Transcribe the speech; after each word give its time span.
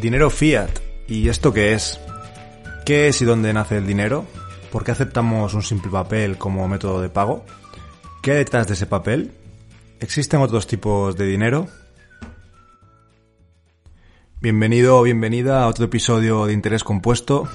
Dinero 0.00 0.30
fiat. 0.30 0.70
¿Y 1.08 1.28
esto 1.28 1.52
qué 1.52 1.72
es? 1.72 1.98
¿Qué 2.86 3.08
es 3.08 3.20
y 3.20 3.24
dónde 3.24 3.52
nace 3.52 3.78
el 3.78 3.86
dinero? 3.86 4.26
¿Por 4.70 4.84
qué 4.84 4.92
aceptamos 4.92 5.54
un 5.54 5.62
simple 5.62 5.90
papel 5.90 6.38
como 6.38 6.68
método 6.68 7.02
de 7.02 7.08
pago? 7.08 7.44
¿Qué 8.22 8.30
hay 8.30 8.36
detrás 8.38 8.68
de 8.68 8.74
ese 8.74 8.86
papel? 8.86 9.32
¿Existen 9.98 10.40
otros 10.40 10.68
tipos 10.68 11.16
de 11.16 11.26
dinero? 11.26 11.66
Bienvenido 14.40 14.98
o 14.98 15.02
bienvenida 15.02 15.64
a 15.64 15.66
otro 15.66 15.86
episodio 15.86 16.46
de 16.46 16.52
Interés 16.52 16.84
Compuesto. 16.84 17.48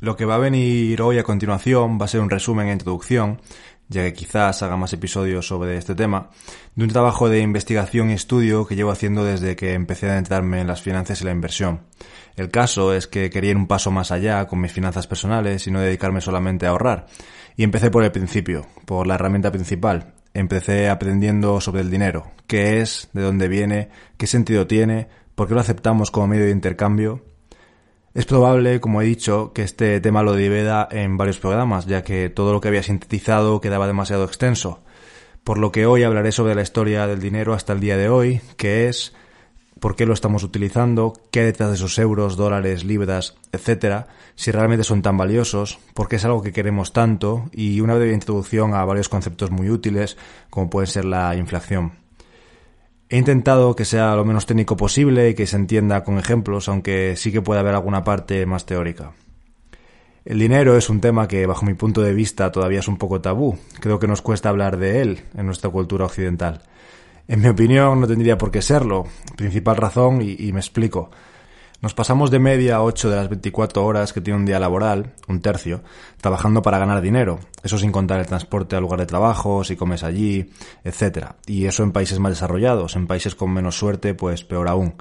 Lo 0.00 0.16
que 0.16 0.24
va 0.24 0.36
a 0.36 0.38
venir 0.38 1.02
hoy 1.02 1.18
a 1.18 1.22
continuación 1.22 2.00
va 2.00 2.06
a 2.06 2.08
ser 2.08 2.22
un 2.22 2.30
resumen 2.30 2.68
e 2.68 2.72
introducción, 2.72 3.42
ya 3.90 4.04
que 4.04 4.12
quizás 4.12 4.62
haga 4.62 4.76
más 4.76 4.92
episodios 4.92 5.46
sobre 5.46 5.76
este 5.76 5.96
tema, 5.96 6.30
de 6.76 6.84
un 6.84 6.90
trabajo 6.90 7.28
de 7.28 7.40
investigación 7.40 8.10
y 8.10 8.14
estudio 8.14 8.64
que 8.64 8.76
llevo 8.76 8.92
haciendo 8.92 9.24
desde 9.24 9.56
que 9.56 9.74
empecé 9.74 10.08
a 10.08 10.12
adentrarme 10.12 10.60
en 10.60 10.68
las 10.68 10.80
finanzas 10.80 11.20
y 11.20 11.24
la 11.24 11.32
inversión. 11.32 11.80
El 12.36 12.50
caso 12.50 12.94
es 12.94 13.08
que 13.08 13.28
quería 13.30 13.50
ir 13.50 13.56
un 13.56 13.66
paso 13.66 13.90
más 13.90 14.12
allá 14.12 14.46
con 14.46 14.60
mis 14.60 14.72
finanzas 14.72 15.08
personales 15.08 15.66
y 15.66 15.72
no 15.72 15.80
dedicarme 15.80 16.20
solamente 16.20 16.66
a 16.66 16.70
ahorrar. 16.70 17.06
Y 17.56 17.64
empecé 17.64 17.90
por 17.90 18.04
el 18.04 18.12
principio, 18.12 18.66
por 18.86 19.08
la 19.08 19.16
herramienta 19.16 19.50
principal. 19.50 20.14
Empecé 20.34 20.88
aprendiendo 20.88 21.60
sobre 21.60 21.82
el 21.82 21.90
dinero, 21.90 22.30
qué 22.46 22.80
es, 22.80 23.10
de 23.12 23.22
dónde 23.22 23.48
viene, 23.48 23.90
qué 24.16 24.28
sentido 24.28 24.68
tiene, 24.68 25.08
por 25.34 25.48
qué 25.48 25.54
lo 25.54 25.60
aceptamos 25.60 26.12
como 26.12 26.28
medio 26.28 26.44
de 26.44 26.52
intercambio. 26.52 27.24
Es 28.12 28.26
probable, 28.26 28.80
como 28.80 29.00
he 29.00 29.04
dicho, 29.04 29.52
que 29.52 29.62
este 29.62 30.00
tema 30.00 30.24
lo 30.24 30.34
divida 30.34 30.88
en 30.90 31.16
varios 31.16 31.38
programas, 31.38 31.86
ya 31.86 32.02
que 32.02 32.28
todo 32.28 32.52
lo 32.52 32.60
que 32.60 32.66
había 32.66 32.82
sintetizado 32.82 33.60
quedaba 33.60 33.86
demasiado 33.86 34.24
extenso. 34.24 34.82
Por 35.44 35.58
lo 35.58 35.70
que 35.70 35.86
hoy 35.86 36.02
hablaré 36.02 36.32
sobre 36.32 36.56
la 36.56 36.62
historia 36.62 37.06
del 37.06 37.20
dinero 37.20 37.54
hasta 37.54 37.72
el 37.72 37.78
día 37.78 37.96
de 37.96 38.08
hoy, 38.08 38.40
qué 38.56 38.88
es, 38.88 39.14
por 39.78 39.94
qué 39.94 40.06
lo 40.06 40.12
estamos 40.12 40.42
utilizando, 40.42 41.12
qué 41.30 41.44
detrás 41.44 41.68
de 41.68 41.76
esos 41.76 41.96
euros, 42.00 42.36
dólares, 42.36 42.82
libras, 42.82 43.36
etcétera, 43.52 44.08
si 44.34 44.50
realmente 44.50 44.82
son 44.82 45.02
tan 45.02 45.16
valiosos, 45.16 45.78
por 45.94 46.08
qué 46.08 46.16
es 46.16 46.24
algo 46.24 46.42
que 46.42 46.52
queremos 46.52 46.92
tanto 46.92 47.48
y 47.52 47.80
una 47.80 47.94
breve 47.94 48.12
introducción 48.12 48.74
a 48.74 48.84
varios 48.84 49.08
conceptos 49.08 49.52
muy 49.52 49.70
útiles 49.70 50.16
como 50.50 50.68
puede 50.68 50.88
ser 50.88 51.04
la 51.04 51.36
inflación. 51.36 51.99
He 53.12 53.18
intentado 53.18 53.74
que 53.74 53.84
sea 53.84 54.14
lo 54.14 54.24
menos 54.24 54.46
técnico 54.46 54.76
posible 54.76 55.30
y 55.30 55.34
que 55.34 55.48
se 55.48 55.56
entienda 55.56 56.04
con 56.04 56.16
ejemplos, 56.16 56.68
aunque 56.68 57.16
sí 57.16 57.32
que 57.32 57.42
puede 57.42 57.58
haber 57.58 57.74
alguna 57.74 58.04
parte 58.04 58.46
más 58.46 58.66
teórica. 58.66 59.14
El 60.24 60.38
dinero 60.38 60.76
es 60.76 60.88
un 60.88 61.00
tema 61.00 61.26
que, 61.26 61.44
bajo 61.44 61.66
mi 61.66 61.74
punto 61.74 62.02
de 62.02 62.14
vista, 62.14 62.52
todavía 62.52 62.78
es 62.78 62.86
un 62.86 62.98
poco 62.98 63.20
tabú. 63.20 63.58
Creo 63.80 63.98
que 63.98 64.06
nos 64.06 64.22
cuesta 64.22 64.48
hablar 64.48 64.76
de 64.76 65.02
él 65.02 65.22
en 65.36 65.46
nuestra 65.46 65.70
cultura 65.70 66.04
occidental. 66.04 66.62
En 67.26 67.40
mi 67.40 67.48
opinión, 67.48 68.00
no 68.00 68.06
tendría 68.06 68.38
por 68.38 68.52
qué 68.52 68.62
serlo. 68.62 69.06
Principal 69.36 69.76
razón, 69.76 70.22
y, 70.22 70.52
me 70.52 70.60
explico. 70.60 71.10
Nos 71.82 71.94
pasamos 71.94 72.30
de 72.30 72.38
media 72.38 72.82
8 72.82 73.08
de 73.08 73.16
las 73.16 73.30
24 73.30 73.82
horas 73.82 74.12
que 74.12 74.20
tiene 74.20 74.38
un 74.38 74.44
día 74.44 74.60
laboral, 74.60 75.14
un 75.28 75.40
tercio, 75.40 75.80
trabajando 76.20 76.60
para 76.60 76.78
ganar 76.78 77.00
dinero. 77.00 77.40
Eso 77.62 77.78
sin 77.78 77.90
contar 77.90 78.20
el 78.20 78.26
transporte 78.26 78.76
al 78.76 78.82
lugar 78.82 79.00
de 79.00 79.06
trabajo, 79.06 79.64
si 79.64 79.76
comes 79.76 80.02
allí, 80.02 80.50
etc. 80.84 81.28
Y 81.46 81.64
eso 81.64 81.82
en 81.82 81.92
países 81.92 82.18
más 82.18 82.32
desarrollados. 82.32 82.96
En 82.96 83.06
países 83.06 83.34
con 83.34 83.50
menos 83.50 83.78
suerte, 83.78 84.12
pues 84.12 84.44
peor 84.44 84.68
aún. 84.68 84.92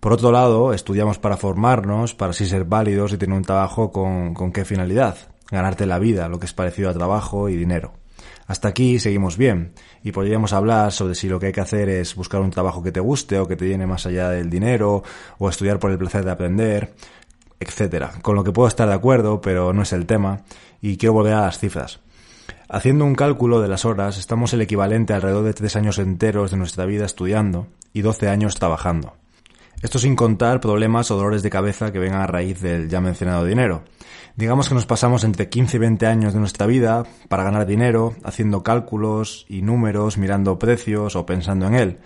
Por 0.00 0.14
otro 0.14 0.32
lado, 0.32 0.72
estudiamos 0.72 1.18
para 1.18 1.36
formarnos, 1.36 2.14
para 2.14 2.30
así 2.30 2.46
ser 2.46 2.64
válidos 2.64 3.12
y 3.12 3.18
tener 3.18 3.36
un 3.36 3.44
trabajo 3.44 3.92
con, 3.92 4.32
con 4.32 4.50
qué 4.50 4.64
finalidad. 4.64 5.18
Ganarte 5.50 5.84
la 5.84 5.98
vida, 5.98 6.30
lo 6.30 6.38
que 6.38 6.46
es 6.46 6.54
parecido 6.54 6.88
a 6.88 6.94
trabajo 6.94 7.50
y 7.50 7.56
dinero. 7.56 7.92
Hasta 8.46 8.68
aquí 8.68 8.98
seguimos 8.98 9.36
bien 9.36 9.72
y 10.02 10.12
podríamos 10.12 10.52
hablar 10.52 10.92
sobre 10.92 11.14
si 11.14 11.28
lo 11.28 11.40
que 11.40 11.46
hay 11.46 11.52
que 11.52 11.60
hacer 11.60 11.88
es 11.88 12.14
buscar 12.14 12.40
un 12.40 12.50
trabajo 12.50 12.82
que 12.82 12.92
te 12.92 13.00
guste 13.00 13.38
o 13.38 13.46
que 13.46 13.56
te 13.56 13.66
llene 13.66 13.86
más 13.86 14.06
allá 14.06 14.28
del 14.30 14.50
dinero 14.50 15.02
o 15.38 15.48
estudiar 15.48 15.78
por 15.78 15.90
el 15.90 15.98
placer 15.98 16.24
de 16.24 16.30
aprender, 16.30 16.94
etcétera. 17.58 18.12
Con 18.22 18.34
lo 18.34 18.44
que 18.44 18.52
puedo 18.52 18.68
estar 18.68 18.88
de 18.88 18.94
acuerdo, 18.94 19.40
pero 19.40 19.72
no 19.72 19.82
es 19.82 19.92
el 19.92 20.06
tema 20.06 20.42
y 20.80 20.96
quiero 20.96 21.14
volver 21.14 21.34
a 21.34 21.42
las 21.42 21.58
cifras. 21.58 22.00
Haciendo 22.68 23.04
un 23.04 23.14
cálculo 23.14 23.60
de 23.60 23.68
las 23.68 23.84
horas, 23.84 24.18
estamos 24.18 24.52
el 24.52 24.60
equivalente 24.60 25.12
alrededor 25.12 25.44
de 25.44 25.54
tres 25.54 25.76
años 25.76 25.98
enteros 25.98 26.50
de 26.50 26.56
nuestra 26.56 26.86
vida 26.86 27.04
estudiando 27.04 27.68
y 27.92 28.02
12 28.02 28.28
años 28.28 28.56
trabajando. 28.56 29.14
Esto 29.84 29.98
sin 29.98 30.16
contar 30.16 30.62
problemas 30.62 31.10
o 31.10 31.16
dolores 31.16 31.42
de 31.42 31.50
cabeza 31.50 31.92
que 31.92 31.98
vengan 31.98 32.22
a 32.22 32.26
raíz 32.26 32.62
del 32.62 32.88
ya 32.88 33.02
mencionado 33.02 33.44
dinero. 33.44 33.82
Digamos 34.34 34.66
que 34.66 34.74
nos 34.74 34.86
pasamos 34.86 35.24
entre 35.24 35.50
15 35.50 35.76
y 35.76 35.80
20 35.80 36.06
años 36.06 36.32
de 36.32 36.40
nuestra 36.40 36.66
vida 36.66 37.04
para 37.28 37.44
ganar 37.44 37.66
dinero, 37.66 38.14
haciendo 38.24 38.62
cálculos 38.62 39.44
y 39.46 39.60
números, 39.60 40.16
mirando 40.16 40.58
precios 40.58 41.16
o 41.16 41.26
pensando 41.26 41.66
en 41.66 41.74
él. 41.74 41.98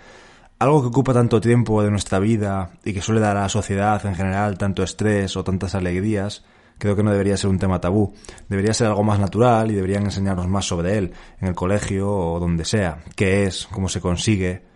Algo 0.59 0.81
que 0.81 0.89
ocupa 0.89 1.13
tanto 1.13 1.39
tiempo 1.39 1.81
de 1.81 1.89
nuestra 1.89 2.19
vida 2.19 2.71
y 2.83 2.91
que 2.91 3.01
suele 3.01 3.21
dar 3.21 3.37
a 3.37 3.43
la 3.43 3.49
sociedad 3.49 4.05
en 4.05 4.15
general 4.15 4.57
tanto 4.57 4.83
estrés 4.83 5.37
o 5.37 5.45
tantas 5.45 5.73
alegrías, 5.73 6.43
creo 6.79 6.97
que 6.97 7.03
no 7.03 7.11
debería 7.11 7.37
ser 7.37 7.49
un 7.49 7.59
tema 7.59 7.79
tabú. 7.79 8.13
Debería 8.49 8.73
ser 8.73 8.87
algo 8.87 9.05
más 9.05 9.19
natural 9.21 9.71
y 9.71 9.75
deberían 9.75 10.03
enseñarnos 10.03 10.49
más 10.49 10.65
sobre 10.65 10.97
él, 10.97 11.13
en 11.39 11.47
el 11.47 11.55
colegio 11.55 12.11
o 12.11 12.41
donde 12.41 12.65
sea, 12.65 12.97
qué 13.15 13.45
es, 13.45 13.69
cómo 13.71 13.87
se 13.87 14.01
consigue, 14.01 14.67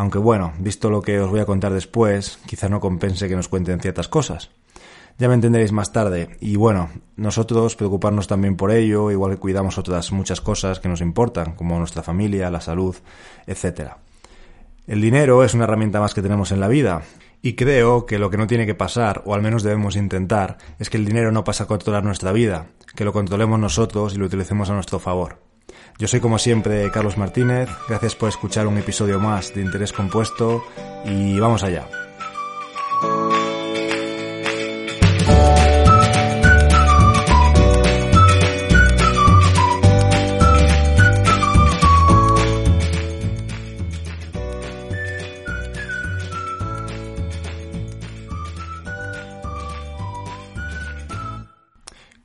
aunque 0.00 0.16
bueno, 0.16 0.54
visto 0.58 0.88
lo 0.88 1.02
que 1.02 1.20
os 1.20 1.28
voy 1.28 1.40
a 1.40 1.44
contar 1.44 1.74
después, 1.74 2.38
quizá 2.46 2.70
no 2.70 2.80
compense 2.80 3.28
que 3.28 3.36
nos 3.36 3.48
cuenten 3.48 3.80
ciertas 3.80 4.08
cosas. 4.08 4.50
Ya 5.18 5.28
me 5.28 5.34
entenderéis 5.34 5.72
más 5.72 5.92
tarde. 5.92 6.38
Y 6.40 6.56
bueno, 6.56 6.88
nosotros 7.16 7.76
preocuparnos 7.76 8.26
también 8.26 8.56
por 8.56 8.70
ello, 8.70 9.10
igual 9.10 9.32
que 9.32 9.36
cuidamos 9.36 9.76
otras 9.76 10.10
muchas 10.10 10.40
cosas 10.40 10.80
que 10.80 10.88
nos 10.88 11.02
importan, 11.02 11.54
como 11.54 11.78
nuestra 11.78 12.02
familia, 12.02 12.48
la 12.48 12.62
salud, 12.62 12.96
etc. 13.46 13.90
El 14.86 15.02
dinero 15.02 15.44
es 15.44 15.52
una 15.52 15.64
herramienta 15.64 16.00
más 16.00 16.14
que 16.14 16.22
tenemos 16.22 16.50
en 16.50 16.60
la 16.60 16.68
vida. 16.68 17.02
Y 17.42 17.52
creo 17.52 18.06
que 18.06 18.18
lo 18.18 18.30
que 18.30 18.38
no 18.38 18.46
tiene 18.46 18.64
que 18.64 18.74
pasar, 18.74 19.20
o 19.26 19.34
al 19.34 19.42
menos 19.42 19.62
debemos 19.62 19.96
intentar, 19.96 20.56
es 20.78 20.88
que 20.88 20.96
el 20.96 21.04
dinero 21.04 21.30
no 21.30 21.44
pase 21.44 21.64
a 21.64 21.66
controlar 21.66 22.04
nuestra 22.04 22.32
vida, 22.32 22.68
que 22.96 23.04
lo 23.04 23.12
controlemos 23.12 23.60
nosotros 23.60 24.14
y 24.14 24.16
lo 24.16 24.24
utilicemos 24.24 24.70
a 24.70 24.74
nuestro 24.74 24.98
favor. 24.98 25.49
Yo 25.98 26.08
soy 26.08 26.20
como 26.20 26.38
siempre 26.38 26.90
Carlos 26.90 27.18
Martínez, 27.18 27.68
gracias 27.88 28.14
por 28.14 28.28
escuchar 28.28 28.66
un 28.66 28.78
episodio 28.78 29.20
más 29.20 29.54
de 29.54 29.62
Interés 29.62 29.92
Compuesto 29.92 30.62
y 31.04 31.38
vamos 31.38 31.62
allá. 31.62 31.86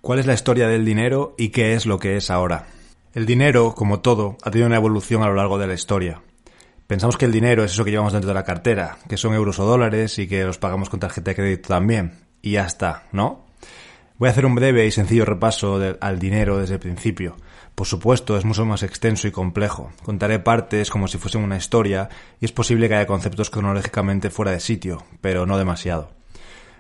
¿Cuál 0.06 0.20
es 0.20 0.28
la 0.28 0.36
historia 0.36 0.68
del 0.68 0.86
dinero 0.86 1.34
y 1.36 1.50
qué 1.50 1.74
es 1.74 1.88
lo 1.88 1.98
que 1.98 2.16
es 2.16 2.30
ahora? 2.30 2.75
El 3.16 3.26
dinero, 3.26 3.74
como 3.76 4.02
todo, 4.02 4.36
ha 4.44 4.52
tenido 4.52 4.68
una 4.68 4.76
evolución 4.76 5.24
a 5.24 5.28
lo 5.28 5.36
largo 5.36 5.58
de 5.58 5.68
la 5.68 5.74
historia. 5.74 6.22
Pensamos 6.86 7.16
que 7.16 7.24
el 7.24 7.32
dinero 7.32 7.64
es 7.64 7.72
eso 7.72 7.86
que 7.86 7.92
llevamos 7.92 8.12
dentro 8.12 8.28
de 8.28 8.34
la 8.34 8.44
cartera, 8.44 8.98
que 9.08 9.16
son 9.16 9.34
euros 9.34 9.58
o 9.58 9.66
dólares 9.66 10.20
y 10.20 10.28
que 10.28 10.44
los 10.44 10.58
pagamos 10.58 10.90
con 10.90 11.00
tarjeta 11.00 11.32
de 11.32 11.36
crédito 11.36 11.70
también. 11.70 12.12
Y 12.42 12.52
ya 12.52 12.66
está, 12.66 13.04
¿no? 13.14 13.46
Voy 14.18 14.28
a 14.28 14.32
hacer 14.32 14.46
un 14.46 14.54
breve 14.54 14.86
y 14.86 14.92
sencillo 14.92 15.24
repaso 15.24 15.80
al 16.02 16.20
dinero 16.20 16.58
desde 16.58 16.74
el 16.74 16.82
principio. 16.82 17.38
Por 17.74 17.88
supuesto, 17.88 18.38
es 18.38 18.44
mucho 18.44 18.66
más 18.66 18.84
extenso 18.84 19.30
y 19.30 19.32
complejo. 19.32 19.94
Contaré 20.04 20.40
partes 20.40 20.90
como 20.90 21.08
si 21.08 21.18
fuesen 21.18 21.42
una 21.42 21.56
historia 21.56 22.10
y 22.42 22.44
es 22.44 22.52
posible 22.52 22.90
que 22.90 22.96
haya 22.96 23.08
conceptos 23.08 23.50
cronológicamente 23.50 24.30
fuera 24.30 24.52
de 24.52 24.60
sitio, 24.60 25.06
pero 25.22 25.46
no 25.46 25.58
demasiado. 25.58 26.12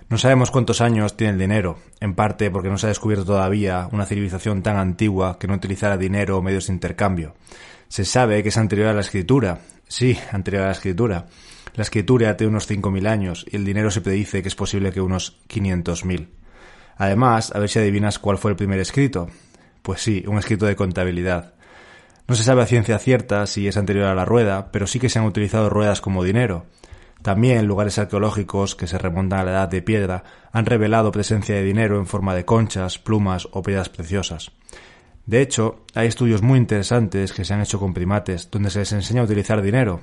No 0.07 0.19
sabemos 0.19 0.51
cuántos 0.51 0.81
años 0.81 1.17
tiene 1.17 1.33
el 1.33 1.39
dinero, 1.39 1.79
en 1.99 2.13
parte 2.13 2.51
porque 2.51 2.69
no 2.69 2.77
se 2.77 2.85
ha 2.85 2.89
descubierto 2.89 3.25
todavía 3.25 3.89
una 3.91 4.05
civilización 4.05 4.61
tan 4.61 4.77
antigua 4.77 5.39
que 5.39 5.47
no 5.47 5.55
utilizara 5.55 5.97
dinero 5.97 6.37
o 6.37 6.41
medios 6.43 6.67
de 6.67 6.73
intercambio. 6.73 7.33
Se 7.87 8.05
sabe 8.05 8.43
que 8.43 8.49
es 8.49 8.57
anterior 8.57 8.87
a 8.89 8.93
la 8.93 9.01
escritura. 9.01 9.59
Sí, 9.87 10.17
anterior 10.31 10.63
a 10.63 10.67
la 10.67 10.73
escritura. 10.73 11.25
La 11.75 11.83
escritura 11.83 12.37
tiene 12.37 12.51
unos 12.51 12.69
5.000 12.69 13.07
años 13.07 13.45
y 13.49 13.55
el 13.55 13.65
dinero 13.65 13.89
se 13.89 14.01
predice 14.01 14.41
que 14.41 14.47
es 14.47 14.55
posible 14.55 14.91
que 14.91 15.01
unos 15.01 15.39
500.000. 15.49 16.27
Además, 16.97 17.51
a 17.53 17.59
ver 17.59 17.69
si 17.69 17.79
adivinas 17.79 18.19
cuál 18.19 18.37
fue 18.37 18.51
el 18.51 18.57
primer 18.57 18.79
escrito. 18.79 19.29
Pues 19.81 20.01
sí, 20.01 20.23
un 20.27 20.37
escrito 20.37 20.65
de 20.67 20.75
contabilidad. 20.75 21.53
No 22.27 22.35
se 22.35 22.43
sabe 22.43 22.63
a 22.63 22.67
ciencia 22.67 22.97
cierta 22.97 23.45
si 23.45 23.67
es 23.67 23.77
anterior 23.77 24.05
a 24.05 24.15
la 24.15 24.25
rueda, 24.25 24.71
pero 24.71 24.87
sí 24.87 24.99
que 24.99 25.09
se 25.09 25.19
han 25.19 25.25
utilizado 25.25 25.69
ruedas 25.69 25.99
como 25.99 26.23
dinero. 26.23 26.65
También 27.25 27.65
lugares 27.65 27.97
arqueológicos 27.97 28.75
que 28.75 28.85
se 28.85 28.99
remontan 28.99 29.39
a 29.39 29.43
la 29.45 29.51
edad 29.51 29.67
de 29.67 29.81
piedra 29.81 30.23
han 30.51 30.67
revelado 30.67 31.11
presencia 31.11 31.55
de 31.55 31.63
dinero 31.63 31.97
en 31.97 32.05
forma 32.05 32.35
de 32.35 32.45
conchas, 32.45 32.99
plumas 32.99 33.47
o 33.51 33.63
piedras 33.63 33.89
preciosas. 33.89 34.51
De 35.25 35.41
hecho, 35.41 35.85
hay 35.95 36.07
estudios 36.07 36.43
muy 36.43 36.59
interesantes 36.59 37.33
que 37.33 37.43
se 37.43 37.51
han 37.55 37.61
hecho 37.61 37.79
con 37.79 37.95
primates 37.95 38.51
donde 38.51 38.69
se 38.69 38.77
les 38.77 38.91
enseña 38.91 39.21
a 39.21 39.23
utilizar 39.23 39.63
dinero. 39.63 40.01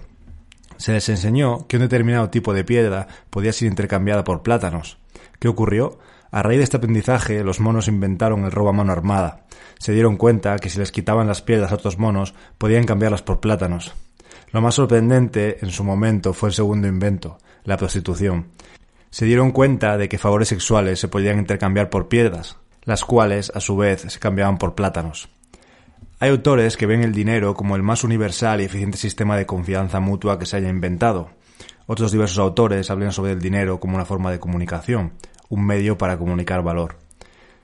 Se 0.78 0.90
les 0.90 1.08
enseñó 1.10 1.68
que 1.68 1.76
un 1.76 1.82
determinado 1.82 2.28
tipo 2.28 2.52
de 2.52 2.64
piedra 2.64 3.06
podía 3.30 3.52
ser 3.52 3.68
intercambiada 3.68 4.24
por 4.24 4.42
plátanos. 4.42 4.98
¿Qué 5.38 5.46
ocurrió? 5.46 6.00
A 6.32 6.42
raíz 6.42 6.58
de 6.58 6.64
este 6.64 6.78
aprendizaje, 6.78 7.44
los 7.44 7.60
monos 7.60 7.86
inventaron 7.86 8.44
el 8.46 8.50
robo 8.50 8.70
a 8.70 8.72
mano 8.72 8.90
armada. 8.90 9.44
Se 9.78 9.92
dieron 9.92 10.16
cuenta 10.16 10.56
que 10.56 10.70
si 10.70 10.80
les 10.80 10.90
quitaban 10.90 11.28
las 11.28 11.40
piedras 11.40 11.70
a 11.70 11.76
otros 11.76 11.98
monos, 11.98 12.34
podían 12.58 12.82
cambiarlas 12.82 13.22
por 13.22 13.38
plátanos. 13.38 13.94
Lo 14.52 14.60
más 14.60 14.74
sorprendente 14.74 15.64
en 15.64 15.70
su 15.70 15.82
momento 15.82 16.34
fue 16.34 16.50
el 16.50 16.54
segundo 16.54 16.86
invento, 16.86 17.38
la 17.64 17.78
prostitución. 17.78 18.48
se 19.08 19.24
dieron 19.24 19.50
cuenta 19.50 19.96
de 19.96 20.08
que 20.08 20.18
favores 20.18 20.48
sexuales 20.48 21.00
se 21.00 21.08
podían 21.08 21.38
intercambiar 21.38 21.90
por 21.90 22.08
piedras, 22.08 22.56
las 22.84 23.04
cuales 23.04 23.50
a 23.54 23.60
su 23.60 23.76
vez 23.76 24.02
se 24.02 24.18
cambiaban 24.18 24.58
por 24.58 24.74
plátanos. 24.74 25.30
Hay 26.18 26.30
autores 26.30 26.76
que 26.76 26.86
ven 26.86 27.02
el 27.02 27.12
dinero 27.12 27.54
como 27.54 27.76
el 27.76 27.82
más 27.82 28.04
universal 28.04 28.60
y 28.60 28.64
eficiente 28.64 28.98
sistema 28.98 29.36
de 29.36 29.46
confianza 29.46 30.00
mutua 30.00 30.38
que 30.38 30.46
se 30.46 30.56
haya 30.56 30.68
inventado. 30.68 31.30
Otros 31.86 32.12
diversos 32.12 32.38
autores 32.38 32.90
hablan 32.90 33.12
sobre 33.12 33.32
el 33.32 33.40
dinero 33.40 33.80
como 33.80 33.96
una 33.96 34.04
forma 34.04 34.30
de 34.30 34.38
comunicación, 34.38 35.14
un 35.48 35.66
medio 35.66 35.98
para 35.98 36.18
comunicar 36.18 36.62
valor. 36.62 37.01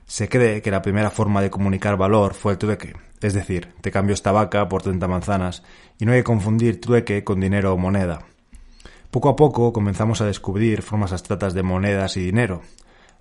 Se 0.09 0.27
cree 0.27 0.63
que 0.63 0.71
la 0.71 0.81
primera 0.81 1.11
forma 1.11 1.39
de 1.39 1.51
comunicar 1.51 1.95
valor 1.95 2.33
fue 2.33 2.53
el 2.53 2.57
trueque, 2.57 2.95
es 3.21 3.35
decir, 3.35 3.75
te 3.79 3.91
cambio 3.91 4.15
esta 4.15 4.31
vaca 4.31 4.67
por 4.67 4.81
30 4.81 5.07
manzanas, 5.07 5.61
y 5.99 6.05
no 6.05 6.13
hay 6.13 6.21
que 6.21 6.23
confundir 6.23 6.81
trueque 6.81 7.23
con 7.23 7.39
dinero 7.39 7.75
o 7.75 7.77
moneda. 7.77 8.23
Poco 9.11 9.29
a 9.29 9.35
poco 9.35 9.71
comenzamos 9.71 10.19
a 10.21 10.25
descubrir 10.25 10.81
formas 10.81 11.11
abstractas 11.11 11.53
de 11.53 11.61
monedas 11.61 12.17
y 12.17 12.21
dinero. 12.21 12.63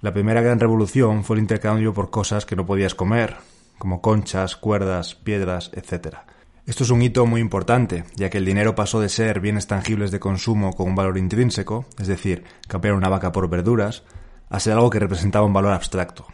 La 0.00 0.14
primera 0.14 0.40
gran 0.40 0.60
revolución 0.60 1.24
fue 1.24 1.36
el 1.36 1.42
intercambio 1.42 1.92
por 1.92 2.08
cosas 2.08 2.46
que 2.46 2.56
no 2.56 2.64
podías 2.64 2.94
comer, 2.94 3.36
como 3.76 4.00
conchas, 4.00 4.56
cuerdas, 4.56 5.14
piedras, 5.14 5.70
etc. 5.74 6.16
Esto 6.64 6.84
es 6.84 6.90
un 6.90 7.02
hito 7.02 7.26
muy 7.26 7.42
importante, 7.42 8.04
ya 8.16 8.30
que 8.30 8.38
el 8.38 8.46
dinero 8.46 8.74
pasó 8.74 8.98
de 8.98 9.10
ser 9.10 9.40
bienes 9.40 9.66
tangibles 9.66 10.10
de 10.10 10.20
consumo 10.20 10.72
con 10.72 10.88
un 10.88 10.94
valor 10.94 11.18
intrínseco, 11.18 11.84
es 11.98 12.06
decir, 12.06 12.44
cambiar 12.66 12.94
una 12.94 13.10
vaca 13.10 13.30
por 13.30 13.50
verduras, 13.50 14.04
a 14.48 14.58
ser 14.58 14.72
algo 14.72 14.88
que 14.88 15.00
representaba 15.00 15.44
un 15.44 15.52
valor 15.52 15.74
abstracto. 15.74 16.26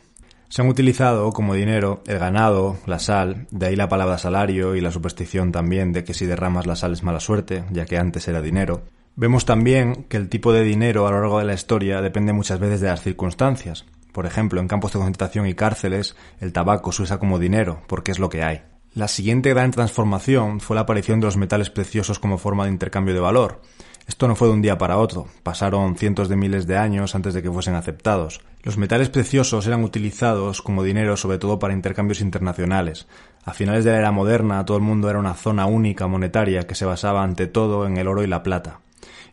Se 0.49 0.63
han 0.63 0.69
utilizado 0.69 1.33
como 1.33 1.55
dinero 1.55 2.03
el 2.07 2.19
ganado, 2.19 2.77
la 2.87 2.99
sal, 2.99 3.47
de 3.51 3.67
ahí 3.67 3.77
la 3.77 3.89
palabra 3.89 4.19
salario 4.19 4.77
y 4.77 4.81
la 4.81 4.91
superstición 4.91 5.53
también 5.53 5.93
de 5.93 6.05
que 6.05 6.15
si 6.15 6.27
derramas 6.27 6.67
la 6.67 6.77
sal 6.77 6.93
es 6.93 7.03
mala 7.03 7.21
suerte, 7.21 7.65
ya 7.71 7.87
que 7.87 7.99
antes 7.99 8.29
era 8.29 8.41
dinero. 8.41 8.83
Vemos 9.17 9.45
también 9.45 10.05
que 10.09 10.17
el 10.17 10.29
tipo 10.29 10.53
de 10.53 10.65
dinero 10.65 11.07
a 11.07 11.11
lo 11.11 11.21
largo 11.21 11.39
de 11.39 11.45
la 11.45 11.55
historia 11.55 12.01
depende 12.01 12.33
muchas 12.33 12.59
veces 12.59 12.81
de 12.81 12.89
las 12.89 13.03
circunstancias. 13.03 13.85
Por 14.13 14.27
ejemplo, 14.27 14.61
en 14.61 14.69
campos 14.69 14.93
de 14.93 14.99
concentración 14.99 15.47
y 15.47 15.55
cárceles, 15.55 16.17
el 16.41 16.53
tabaco 16.53 16.93
se 16.93 17.03
usa 17.03 17.19
como 17.19 17.39
dinero, 17.39 17.83
porque 17.89 18.13
es 18.13 18.19
lo 18.19 18.29
que 18.29 18.43
hay. 18.43 18.63
La 18.95 19.09
siguiente 19.09 19.51
gran 19.51 19.73
transformación 19.73 20.61
fue 20.61 20.77
la 20.77 20.83
aparición 20.83 21.19
de 21.19 21.27
los 21.27 21.37
metales 21.37 21.69
preciosos 21.69 22.21
como 22.21 22.39
forma 22.39 22.65
de 22.65 22.71
intercambio 22.71 23.13
de 23.13 23.21
valor. 23.21 23.61
Esto 24.07 24.29
no 24.29 24.37
fue 24.37 24.49
de 24.49 24.55
un 24.55 24.63
día 24.63 24.77
para 24.77 24.99
otro, 24.99 25.29
pasaron 25.43 25.97
cientos 25.97 26.29
de 26.29 26.37
miles 26.37 26.67
de 26.67 26.77
años 26.77 27.15
antes 27.15 27.33
de 27.33 27.43
que 27.43 27.51
fuesen 27.51 27.75
aceptados. 27.75 28.41
Los 28.63 28.77
metales 28.77 29.09
preciosos 29.09 29.67
eran 29.67 29.83
utilizados 29.83 30.61
como 30.61 30.83
dinero 30.83 31.17
sobre 31.17 31.39
todo 31.39 31.59
para 31.59 31.73
intercambios 31.73 32.21
internacionales. 32.21 33.07
A 33.45 33.55
finales 33.55 33.85
de 33.85 33.93
la 33.93 33.99
era 33.99 34.13
moderna 34.13 34.65
todo 34.65 34.77
el 34.77 34.83
mundo 34.83 35.09
era 35.09 35.19
una 35.19 35.35
zona 35.35 35.67
única 35.67 36.07
monetaria 36.07 36.67
que 36.67 36.75
se 36.75 36.85
basaba 36.85 37.23
ante 37.23 37.47
todo 37.47 37.87
en 37.87 37.97
el 37.97 38.09
oro 38.09 38.23
y 38.23 38.27
la 38.27 38.43
plata. 38.43 38.81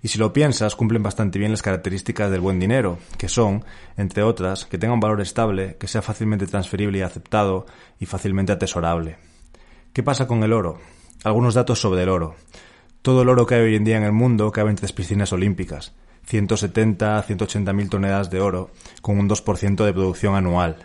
Y 0.04 0.08
si 0.08 0.18
lo 0.18 0.34
piensas, 0.34 0.76
cumplen 0.76 1.04
bastante 1.04 1.38
bien 1.38 1.52
las 1.52 1.62
características 1.62 2.32
del 2.32 2.42
buen 2.42 2.60
dinero, 2.60 2.98
que 3.18 3.30
son, 3.30 3.64
entre 3.98 4.24
otras, 4.24 4.66
que 4.66 4.78
tenga 4.78 4.94
un 4.94 5.00
valor 5.00 5.22
estable, 5.22 5.78
que 5.80 5.88
sea 5.88 6.02
fácilmente 6.02 6.48
transferible 6.48 6.98
y 6.98 7.02
aceptado 7.02 7.68
y 8.00 8.06
fácilmente 8.08 8.52
atesorable. 8.52 9.18
¿Qué 9.94 10.02
pasa 10.02 10.26
con 10.26 10.44
el 10.44 10.54
oro? 10.54 10.80
Algunos 11.24 11.54
datos 11.54 11.80
sobre 11.80 12.04
el 12.04 12.10
oro. 12.10 12.36
Todo 13.01 13.24
el 13.24 13.30
oro 13.30 13.48
que 13.48 13.56
hay 13.56 13.62
hoy 13.62 13.75
en 13.75 13.83
día 13.83 13.98
en 13.98 14.03
el 14.03 14.12
mundo 14.12 14.51
cabe 14.51 14.69
en 14.69 14.75
tres 14.75 14.92
piscinas 14.92 15.33
olímpicas, 15.33 15.92
170 16.27 17.18
a 17.18 17.24
180 17.24 17.74
mil 17.74 17.89
toneladas 17.89 18.30
de 18.30 18.39
oro, 18.39 18.69
con 19.01 19.18
un 19.18 19.27
2% 19.27 19.86
de 19.86 19.92
producción 19.92 20.36
anual. 20.36 20.75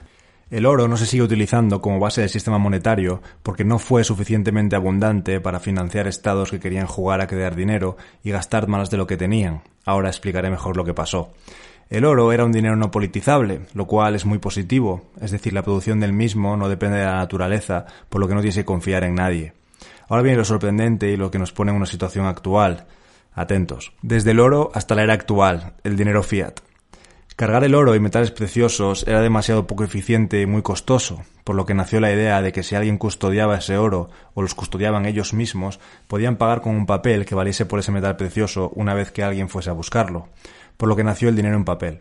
El 0.50 0.64
oro 0.64 0.88
no 0.88 0.96
se 0.96 1.04
sigue 1.04 1.24
utilizando 1.24 1.82
como 1.82 2.00
base 2.00 2.22
del 2.22 2.30
sistema 2.30 2.56
monetario 2.56 3.20
porque 3.42 3.64
no 3.64 3.78
fue 3.78 4.02
suficientemente 4.02 4.76
abundante 4.76 5.42
para 5.42 5.60
financiar 5.60 6.06
estados 6.06 6.50
que 6.50 6.58
querían 6.58 6.86
jugar 6.86 7.20
a 7.20 7.26
crear 7.26 7.54
dinero 7.54 7.98
y 8.24 8.30
gastar 8.30 8.66
más 8.66 8.88
de 8.88 8.96
lo 8.96 9.06
que 9.06 9.18
tenían. 9.18 9.60
Ahora 9.84 10.08
explicaré 10.08 10.48
mejor 10.48 10.78
lo 10.78 10.86
que 10.86 10.94
pasó. 10.94 11.34
El 11.90 12.06
oro 12.06 12.32
era 12.32 12.46
un 12.46 12.52
dinero 12.52 12.76
no 12.76 12.90
politizable, 12.90 13.60
lo 13.74 13.86
cual 13.86 14.14
es 14.14 14.24
muy 14.24 14.38
positivo, 14.38 15.10
es 15.20 15.32
decir, 15.32 15.52
la 15.52 15.62
producción 15.62 16.00
del 16.00 16.14
mismo 16.14 16.56
no 16.56 16.70
depende 16.70 16.96
de 16.96 17.04
la 17.04 17.16
naturaleza, 17.16 17.84
por 18.08 18.22
lo 18.22 18.26
que 18.26 18.34
no 18.34 18.40
tienes 18.40 18.56
que 18.56 18.64
confiar 18.64 19.04
en 19.04 19.16
nadie. 19.16 19.52
Ahora 20.08 20.22
viene 20.22 20.38
lo 20.38 20.44
sorprendente 20.44 21.10
y 21.10 21.16
lo 21.16 21.30
que 21.30 21.38
nos 21.38 21.52
pone 21.52 21.70
en 21.70 21.76
una 21.76 21.86
situación 21.86 22.26
actual. 22.26 22.86
Atentos. 23.32 23.92
Desde 24.02 24.30
el 24.30 24.40
oro 24.40 24.70
hasta 24.74 24.94
la 24.94 25.02
era 25.02 25.14
actual, 25.14 25.74
el 25.84 25.96
dinero 25.96 26.22
fiat. 26.22 26.60
Cargar 27.36 27.64
el 27.64 27.74
oro 27.74 27.94
y 27.94 28.00
metales 28.00 28.30
preciosos 28.30 29.06
era 29.06 29.20
demasiado 29.20 29.66
poco 29.66 29.84
eficiente 29.84 30.40
y 30.40 30.46
muy 30.46 30.62
costoso, 30.62 31.22
por 31.44 31.54
lo 31.54 31.66
que 31.66 31.74
nació 31.74 32.00
la 32.00 32.10
idea 32.10 32.40
de 32.40 32.50
que 32.50 32.62
si 32.62 32.76
alguien 32.76 32.96
custodiaba 32.96 33.58
ese 33.58 33.76
oro 33.76 34.08
o 34.32 34.40
los 34.40 34.54
custodiaban 34.54 35.04
ellos 35.04 35.34
mismos, 35.34 35.78
podían 36.08 36.36
pagar 36.36 36.62
con 36.62 36.74
un 36.74 36.86
papel 36.86 37.26
que 37.26 37.34
valiese 37.34 37.66
por 37.66 37.78
ese 37.78 37.92
metal 37.92 38.16
precioso 38.16 38.70
una 38.74 38.94
vez 38.94 39.12
que 39.12 39.22
alguien 39.22 39.50
fuese 39.50 39.68
a 39.68 39.74
buscarlo, 39.74 40.28
por 40.78 40.88
lo 40.88 40.96
que 40.96 41.04
nació 41.04 41.28
el 41.28 41.36
dinero 41.36 41.56
en 41.56 41.66
papel. 41.66 42.00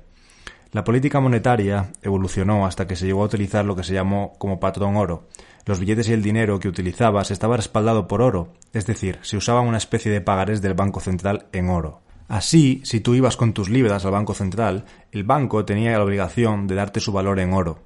La 0.72 0.84
política 0.84 1.20
monetaria 1.20 1.92
evolucionó 2.02 2.66
hasta 2.66 2.88
que 2.88 2.96
se 2.96 3.06
llegó 3.06 3.24
a 3.24 3.28
utilizar 3.28 3.66
lo 3.66 3.76
que 3.76 3.84
se 3.84 3.94
llamó 3.94 4.34
como 4.38 4.60
patrón 4.60 4.98
oro. 4.98 5.28
Los 5.66 5.80
billetes 5.80 6.10
y 6.10 6.14
el 6.14 6.22
dinero 6.22 6.60
que 6.60 6.68
utilizabas 6.68 7.32
estaba 7.32 7.58
respaldado 7.58 8.08
por 8.08 8.22
oro, 8.22 8.54
es 8.74 8.86
decir, 8.86 9.20
se 9.22 9.38
usaba 9.38 9.62
una 9.62 9.78
especie 9.78 10.12
de 10.12 10.22
pagarés 10.22 10.62
del 10.62 10.74
Banco 10.74 11.00
Central 11.00 11.48
en 11.54 11.70
oro. 11.70 12.02
Así, 12.28 12.82
si 12.84 13.00
tú 13.00 13.14
ibas 13.14 13.38
con 13.38 13.54
tus 13.54 13.70
libras 13.70 14.04
al 14.06 14.12
Banco 14.12 14.34
Central, 14.34 14.86
el 15.12 15.24
banco 15.24 15.64
tenía 15.64 15.92
la 15.92 16.04
obligación 16.04 16.68
de 16.68 16.76
darte 16.76 17.00
su 17.00 17.12
valor 17.12 17.40
en 17.40 17.54
oro. 17.54 17.80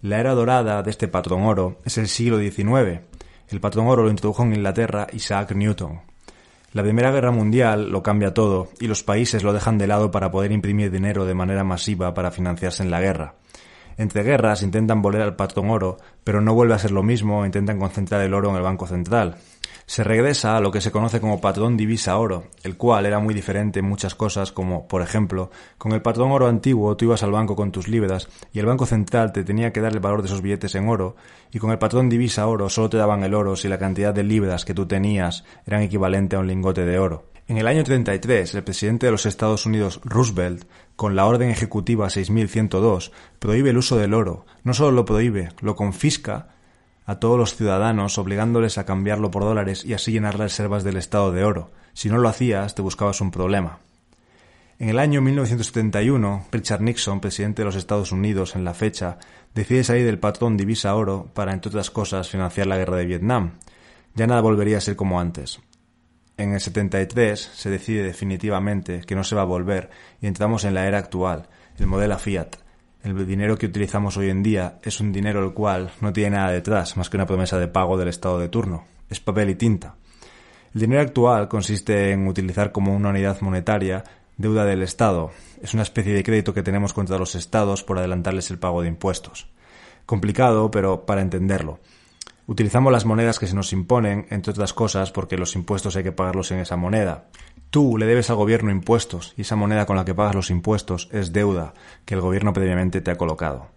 La 0.00 0.18
era 0.18 0.32
dorada 0.32 0.82
de 0.82 0.90
este 0.90 1.08
patrón 1.08 1.42
oro 1.42 1.78
es 1.84 1.98
el 1.98 2.08
siglo 2.08 2.38
XIX. 2.38 3.00
El 3.48 3.60
patrón 3.60 3.88
oro 3.88 4.04
lo 4.04 4.10
introdujo 4.10 4.44
en 4.44 4.54
Inglaterra 4.54 5.08
Isaac 5.12 5.52
Newton. 5.52 6.00
La 6.72 6.82
Primera 6.82 7.10
Guerra 7.10 7.32
Mundial 7.32 7.90
lo 7.90 8.02
cambia 8.02 8.32
todo 8.32 8.68
y 8.78 8.86
los 8.86 9.02
países 9.02 9.42
lo 9.42 9.52
dejan 9.52 9.76
de 9.76 9.88
lado 9.88 10.12
para 10.12 10.30
poder 10.30 10.52
imprimir 10.52 10.92
dinero 10.92 11.24
de 11.24 11.34
manera 11.34 11.64
masiva 11.64 12.14
para 12.14 12.30
financiarse 12.30 12.84
en 12.84 12.92
la 12.92 13.00
guerra. 13.00 13.34
Entre 13.96 14.22
guerras 14.22 14.62
intentan 14.62 15.02
volver 15.02 15.22
al 15.22 15.34
patrón 15.34 15.68
oro, 15.68 15.98
pero 16.22 16.40
no 16.40 16.54
vuelve 16.54 16.74
a 16.74 16.78
ser 16.78 16.92
lo 16.92 17.02
mismo, 17.02 17.44
intentan 17.44 17.80
concentrar 17.80 18.20
el 18.22 18.34
oro 18.34 18.50
en 18.50 18.56
el 18.56 18.62
Banco 18.62 18.86
Central 18.86 19.36
se 19.86 20.04
regresa 20.04 20.56
a 20.56 20.60
lo 20.60 20.70
que 20.70 20.80
se 20.80 20.90
conoce 20.90 21.20
como 21.20 21.40
patrón 21.40 21.76
divisa 21.76 22.16
oro, 22.18 22.44
el 22.62 22.76
cual 22.76 23.06
era 23.06 23.18
muy 23.18 23.34
diferente 23.34 23.80
en 23.80 23.88
muchas 23.88 24.14
cosas 24.14 24.52
como, 24.52 24.86
por 24.86 25.02
ejemplo, 25.02 25.50
con 25.78 25.92
el 25.92 26.02
patrón 26.02 26.32
oro 26.32 26.46
antiguo 26.48 26.96
tú 26.96 27.06
ibas 27.06 27.22
al 27.22 27.32
banco 27.32 27.56
con 27.56 27.72
tus 27.72 27.88
libras 27.88 28.28
y 28.52 28.58
el 28.58 28.66
Banco 28.66 28.86
Central 28.86 29.32
te 29.32 29.44
tenía 29.44 29.72
que 29.72 29.80
dar 29.80 29.92
el 29.92 30.00
valor 30.00 30.22
de 30.22 30.28
esos 30.28 30.42
billetes 30.42 30.74
en 30.74 30.88
oro 30.88 31.16
y 31.52 31.58
con 31.58 31.70
el 31.70 31.78
patrón 31.78 32.08
divisa 32.08 32.46
oro 32.46 32.68
solo 32.68 32.90
te 32.90 32.96
daban 32.96 33.24
el 33.24 33.34
oro 33.34 33.56
si 33.56 33.68
la 33.68 33.78
cantidad 33.78 34.14
de 34.14 34.22
libras 34.22 34.64
que 34.64 34.74
tú 34.74 34.86
tenías 34.86 35.44
eran 35.66 35.82
equivalente 35.82 36.36
a 36.36 36.40
un 36.40 36.46
lingote 36.46 36.84
de 36.84 36.98
oro. 36.98 37.30
En 37.50 37.58
el 37.58 37.66
año 37.66 37.82
33, 37.82 38.54
el 38.54 38.62
presidente 38.62 39.06
de 39.06 39.12
los 39.12 39.26
Estados 39.26 39.66
Unidos, 39.66 40.00
Roosevelt, 40.04 40.68
con 40.94 41.16
la 41.16 41.26
Orden 41.26 41.50
Ejecutiva 41.50 42.08
6102, 42.08 43.10
prohíbe 43.40 43.70
el 43.70 43.78
uso 43.78 43.96
del 43.96 44.14
oro. 44.14 44.46
No 44.62 44.72
solo 44.72 44.92
lo 44.92 45.04
prohíbe, 45.04 45.48
lo 45.60 45.74
confisca 45.74 46.50
a 47.06 47.16
todos 47.16 47.38
los 47.38 47.56
ciudadanos 47.56 48.18
obligándoles 48.18 48.78
a 48.78 48.84
cambiarlo 48.84 49.30
por 49.30 49.42
dólares 49.42 49.84
y 49.84 49.94
así 49.94 50.12
llenar 50.12 50.38
las 50.38 50.52
reservas 50.52 50.84
del 50.84 50.96
estado 50.96 51.32
de 51.32 51.44
oro. 51.44 51.70
Si 51.92 52.08
no 52.08 52.18
lo 52.18 52.28
hacías, 52.28 52.74
te 52.74 52.82
buscabas 52.82 53.20
un 53.20 53.30
problema. 53.30 53.78
En 54.78 54.88
el 54.88 54.98
año 54.98 55.20
1971, 55.20 56.46
Richard 56.50 56.80
Nixon, 56.80 57.20
presidente 57.20 57.60
de 57.62 57.66
los 57.66 57.76
Estados 57.76 58.12
Unidos 58.12 58.56
en 58.56 58.64
la 58.64 58.72
fecha, 58.72 59.18
decide 59.54 59.84
salir 59.84 60.06
del 60.06 60.18
patrón 60.18 60.56
divisa 60.56 60.94
oro 60.94 61.28
para, 61.34 61.52
entre 61.52 61.68
otras 61.68 61.90
cosas, 61.90 62.30
financiar 62.30 62.66
la 62.66 62.78
guerra 62.78 62.96
de 62.96 63.04
Vietnam. 63.04 63.58
Ya 64.14 64.26
nada 64.26 64.40
volvería 64.40 64.78
a 64.78 64.80
ser 64.80 64.96
como 64.96 65.20
antes. 65.20 65.60
En 66.38 66.54
el 66.54 66.60
73 66.60 67.38
se 67.38 67.68
decide 67.68 68.02
definitivamente 68.02 69.02
que 69.02 69.14
no 69.14 69.24
se 69.24 69.36
va 69.36 69.42
a 69.42 69.44
volver 69.44 69.90
y 70.22 70.26
entramos 70.26 70.64
en 70.64 70.72
la 70.72 70.86
era 70.86 70.96
actual, 70.96 71.50
el 71.78 71.86
modelo 71.86 72.18
Fiat, 72.18 72.56
el 73.02 73.26
dinero 73.26 73.56
que 73.56 73.66
utilizamos 73.66 74.16
hoy 74.16 74.28
en 74.28 74.42
día 74.42 74.78
es 74.82 75.00
un 75.00 75.12
dinero 75.12 75.42
el 75.42 75.52
cual 75.52 75.90
no 76.00 76.12
tiene 76.12 76.36
nada 76.36 76.50
detrás 76.50 76.96
más 76.96 77.08
que 77.08 77.16
una 77.16 77.26
promesa 77.26 77.58
de 77.58 77.68
pago 77.68 77.96
del 77.96 78.08
estado 78.08 78.38
de 78.38 78.48
turno. 78.48 78.84
Es 79.08 79.20
papel 79.20 79.50
y 79.50 79.54
tinta. 79.54 79.94
El 80.74 80.82
dinero 80.82 81.00
actual 81.00 81.48
consiste 81.48 82.12
en 82.12 82.28
utilizar 82.28 82.72
como 82.72 82.94
una 82.94 83.08
unidad 83.08 83.40
monetaria 83.40 84.04
deuda 84.36 84.64
del 84.64 84.82
Estado. 84.82 85.32
Es 85.62 85.74
una 85.74 85.82
especie 85.82 86.14
de 86.14 86.22
crédito 86.22 86.54
que 86.54 86.62
tenemos 86.62 86.92
contra 86.92 87.18
los 87.18 87.34
estados 87.34 87.82
por 87.82 87.98
adelantarles 87.98 88.50
el 88.50 88.58
pago 88.58 88.82
de 88.82 88.88
impuestos. 88.88 89.48
Complicado, 90.06 90.70
pero 90.70 91.06
para 91.06 91.22
entenderlo. 91.22 91.80
Utilizamos 92.46 92.92
las 92.92 93.04
monedas 93.04 93.38
que 93.38 93.46
se 93.46 93.54
nos 93.54 93.72
imponen, 93.72 94.26
entre 94.30 94.50
otras 94.50 94.72
cosas, 94.72 95.12
porque 95.12 95.36
los 95.36 95.54
impuestos 95.54 95.94
hay 95.96 96.02
que 96.02 96.12
pagarlos 96.12 96.50
en 96.50 96.58
esa 96.58 96.76
moneda. 96.76 97.26
Tú 97.70 97.98
le 97.98 98.06
debes 98.06 98.28
al 98.30 98.36
gobierno 98.36 98.72
impuestos 98.72 99.32
y 99.36 99.42
esa 99.42 99.54
moneda 99.54 99.86
con 99.86 99.94
la 99.94 100.04
que 100.04 100.14
pagas 100.14 100.34
los 100.34 100.50
impuestos 100.50 101.08
es 101.12 101.32
deuda 101.32 101.72
que 102.04 102.14
el 102.14 102.20
gobierno 102.20 102.52
previamente 102.52 103.00
te 103.00 103.12
ha 103.12 103.16
colocado. 103.16 103.68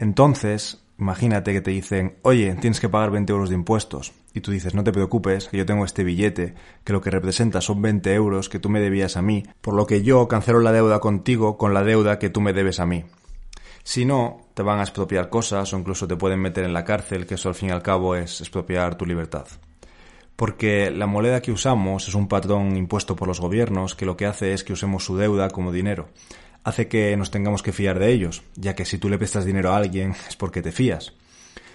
Entonces, 0.00 0.82
imagínate 0.98 1.52
que 1.52 1.60
te 1.60 1.70
dicen, 1.70 2.16
oye, 2.22 2.56
tienes 2.56 2.80
que 2.80 2.88
pagar 2.88 3.12
20 3.12 3.32
euros 3.32 3.48
de 3.48 3.54
impuestos. 3.54 4.12
Y 4.34 4.40
tú 4.40 4.50
dices, 4.50 4.74
no 4.74 4.82
te 4.82 4.90
preocupes, 4.90 5.46
que 5.46 5.56
yo 5.56 5.64
tengo 5.64 5.84
este 5.84 6.02
billete, 6.02 6.54
que 6.82 6.92
lo 6.92 7.00
que 7.00 7.10
representa 7.10 7.60
son 7.60 7.80
20 7.80 8.12
euros 8.12 8.48
que 8.48 8.58
tú 8.58 8.68
me 8.68 8.80
debías 8.80 9.16
a 9.16 9.22
mí, 9.22 9.44
por 9.60 9.74
lo 9.74 9.86
que 9.86 10.02
yo 10.02 10.26
cancelo 10.26 10.58
la 10.58 10.72
deuda 10.72 10.98
contigo 10.98 11.56
con 11.56 11.74
la 11.74 11.84
deuda 11.84 12.18
que 12.18 12.28
tú 12.28 12.40
me 12.40 12.52
debes 12.52 12.80
a 12.80 12.86
mí. 12.86 13.04
Si 13.84 14.04
no, 14.04 14.48
te 14.54 14.64
van 14.64 14.80
a 14.80 14.82
expropiar 14.82 15.28
cosas 15.28 15.72
o 15.72 15.78
incluso 15.78 16.08
te 16.08 16.16
pueden 16.16 16.40
meter 16.40 16.64
en 16.64 16.72
la 16.72 16.84
cárcel, 16.84 17.26
que 17.26 17.34
eso 17.34 17.48
al 17.48 17.54
fin 17.54 17.68
y 17.68 17.72
al 17.72 17.82
cabo 17.82 18.16
es 18.16 18.40
expropiar 18.40 18.96
tu 18.96 19.06
libertad 19.06 19.46
porque 20.36 20.90
la 20.90 21.06
moneda 21.06 21.42
que 21.42 21.52
usamos 21.52 22.08
es 22.08 22.14
un 22.14 22.28
patrón 22.28 22.76
impuesto 22.76 23.16
por 23.16 23.28
los 23.28 23.40
gobiernos 23.40 23.94
que 23.94 24.06
lo 24.06 24.16
que 24.16 24.26
hace 24.26 24.52
es 24.52 24.64
que 24.64 24.72
usemos 24.72 25.04
su 25.04 25.16
deuda 25.16 25.48
como 25.50 25.72
dinero. 25.72 26.08
hace 26.64 26.86
que 26.86 27.16
nos 27.16 27.30
tengamos 27.30 27.62
que 27.62 27.72
fiar 27.72 27.98
de 27.98 28.12
ellos, 28.12 28.42
ya 28.54 28.74
que 28.74 28.84
si 28.84 28.98
tú 28.98 29.08
le 29.08 29.18
prestas 29.18 29.44
dinero 29.44 29.72
a 29.72 29.76
alguien 29.76 30.14
es 30.28 30.36
porque 30.36 30.62
te 30.62 30.72
fías. 30.72 31.12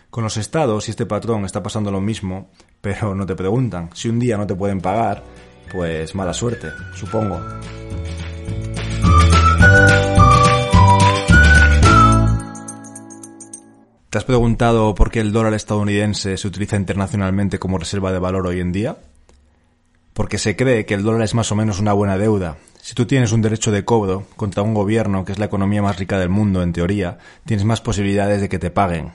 Con 0.10 0.24
los 0.24 0.38
estados 0.38 0.88
y 0.88 0.92
este 0.92 1.06
patrón 1.06 1.44
está 1.44 1.62
pasando 1.62 1.92
lo 1.92 2.00
mismo, 2.00 2.50
pero 2.80 3.14
no 3.14 3.26
te 3.26 3.36
preguntan. 3.36 3.90
Si 3.94 4.08
un 4.08 4.20
día 4.20 4.38
no 4.38 4.48
te 4.48 4.56
pueden 4.56 4.80
pagar, 4.80 5.24
pues 5.72 6.16
mala 6.16 6.34
suerte, 6.34 6.70
supongo. 6.96 7.42
¿Te 14.10 14.18
has 14.18 14.24
preguntado 14.24 14.96
por 14.96 15.12
qué 15.12 15.20
el 15.20 15.34
dólar 15.34 15.54
estadounidense 15.54 16.38
se 16.38 16.48
utiliza 16.48 16.78
internacionalmente 16.78 17.60
como 17.60 17.78
reserva 17.78 18.14
de 18.14 18.20
valor 18.20 18.48
hoy 18.48 18.62
en 18.62 18.72
día? 18.72 18.98
Porque 20.14 20.38
se 20.38 20.56
cree 20.56 20.86
que 20.86 20.94
el 20.94 21.04
dólar 21.04 21.24
es 21.24 21.34
más 21.34 21.52
o 21.52 21.56
menos 21.56 21.82
una 21.82 21.92
buena 21.92 22.18
deuda. 22.18 22.58
Si 22.82 22.96
tú 22.96 23.06
tienes 23.06 23.34
un 23.34 23.42
derecho 23.42 23.70
de 23.70 23.84
cobro 23.84 24.26
contra 24.38 24.64
un 24.64 24.74
gobierno 24.74 25.26
que 25.26 25.34
es 25.34 25.40
la 25.40 25.48
economía 25.48 25.82
más 25.82 26.00
rica 26.00 26.18
del 26.20 26.30
mundo, 26.30 26.64
en 26.64 26.72
teoría, 26.72 27.18
tienes 27.46 27.66
más 27.66 27.82
posibilidades 27.82 28.40
de 28.40 28.48
que 28.48 28.60
te 28.60 28.72
paguen. 28.72 29.12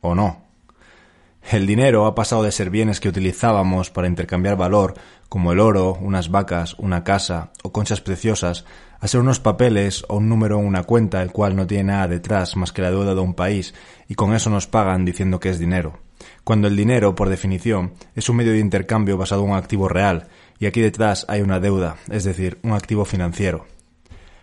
¿O 0.00 0.16
no? 0.16 0.41
El 1.50 1.66
dinero 1.66 2.06
ha 2.06 2.14
pasado 2.14 2.42
de 2.42 2.52
ser 2.52 2.70
bienes 2.70 3.00
que 3.00 3.08
utilizábamos 3.08 3.90
para 3.90 4.06
intercambiar 4.06 4.56
valor, 4.56 4.94
como 5.28 5.52
el 5.52 5.60
oro, 5.60 5.98
unas 6.00 6.30
vacas, 6.30 6.74
una 6.78 7.04
casa 7.04 7.52
o 7.62 7.72
conchas 7.72 8.00
preciosas, 8.00 8.64
a 9.00 9.08
ser 9.08 9.20
unos 9.20 9.40
papeles 9.40 10.04
o 10.08 10.18
un 10.18 10.28
número 10.28 10.58
en 10.60 10.66
una 10.66 10.84
cuenta 10.84 11.22
el 11.22 11.32
cual 11.32 11.56
no 11.56 11.66
tiene 11.66 11.84
nada 11.84 12.06
detrás 12.06 12.56
más 12.56 12.72
que 12.72 12.82
la 12.82 12.90
deuda 12.90 13.14
de 13.14 13.20
un 13.20 13.34
país 13.34 13.74
y 14.08 14.14
con 14.14 14.32
eso 14.34 14.48
nos 14.48 14.66
pagan 14.68 15.04
diciendo 15.04 15.40
que 15.40 15.48
es 15.48 15.58
dinero. 15.58 15.98
Cuando 16.44 16.68
el 16.68 16.76
dinero, 16.76 17.14
por 17.14 17.28
definición, 17.28 17.94
es 18.14 18.28
un 18.28 18.36
medio 18.36 18.52
de 18.52 18.60
intercambio 18.60 19.16
basado 19.16 19.42
en 19.42 19.50
un 19.50 19.56
activo 19.56 19.88
real 19.88 20.28
y 20.58 20.66
aquí 20.66 20.80
detrás 20.80 21.26
hay 21.28 21.40
una 21.40 21.58
deuda, 21.58 21.96
es 22.10 22.24
decir, 22.24 22.58
un 22.62 22.72
activo 22.72 23.04
financiero. 23.04 23.66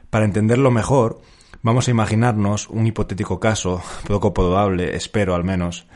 Para 0.09 0.25
entenderlo 0.25 0.71
mejor, 0.71 1.21
vamos 1.61 1.87
a 1.87 1.91
imaginarnos 1.91 2.67
un 2.69 2.85
hipotético 2.87 3.39
caso, 3.39 3.81
poco 4.07 4.33
probable, 4.33 4.95
espero 4.95 5.35
al 5.35 5.45
menos, 5.45 5.87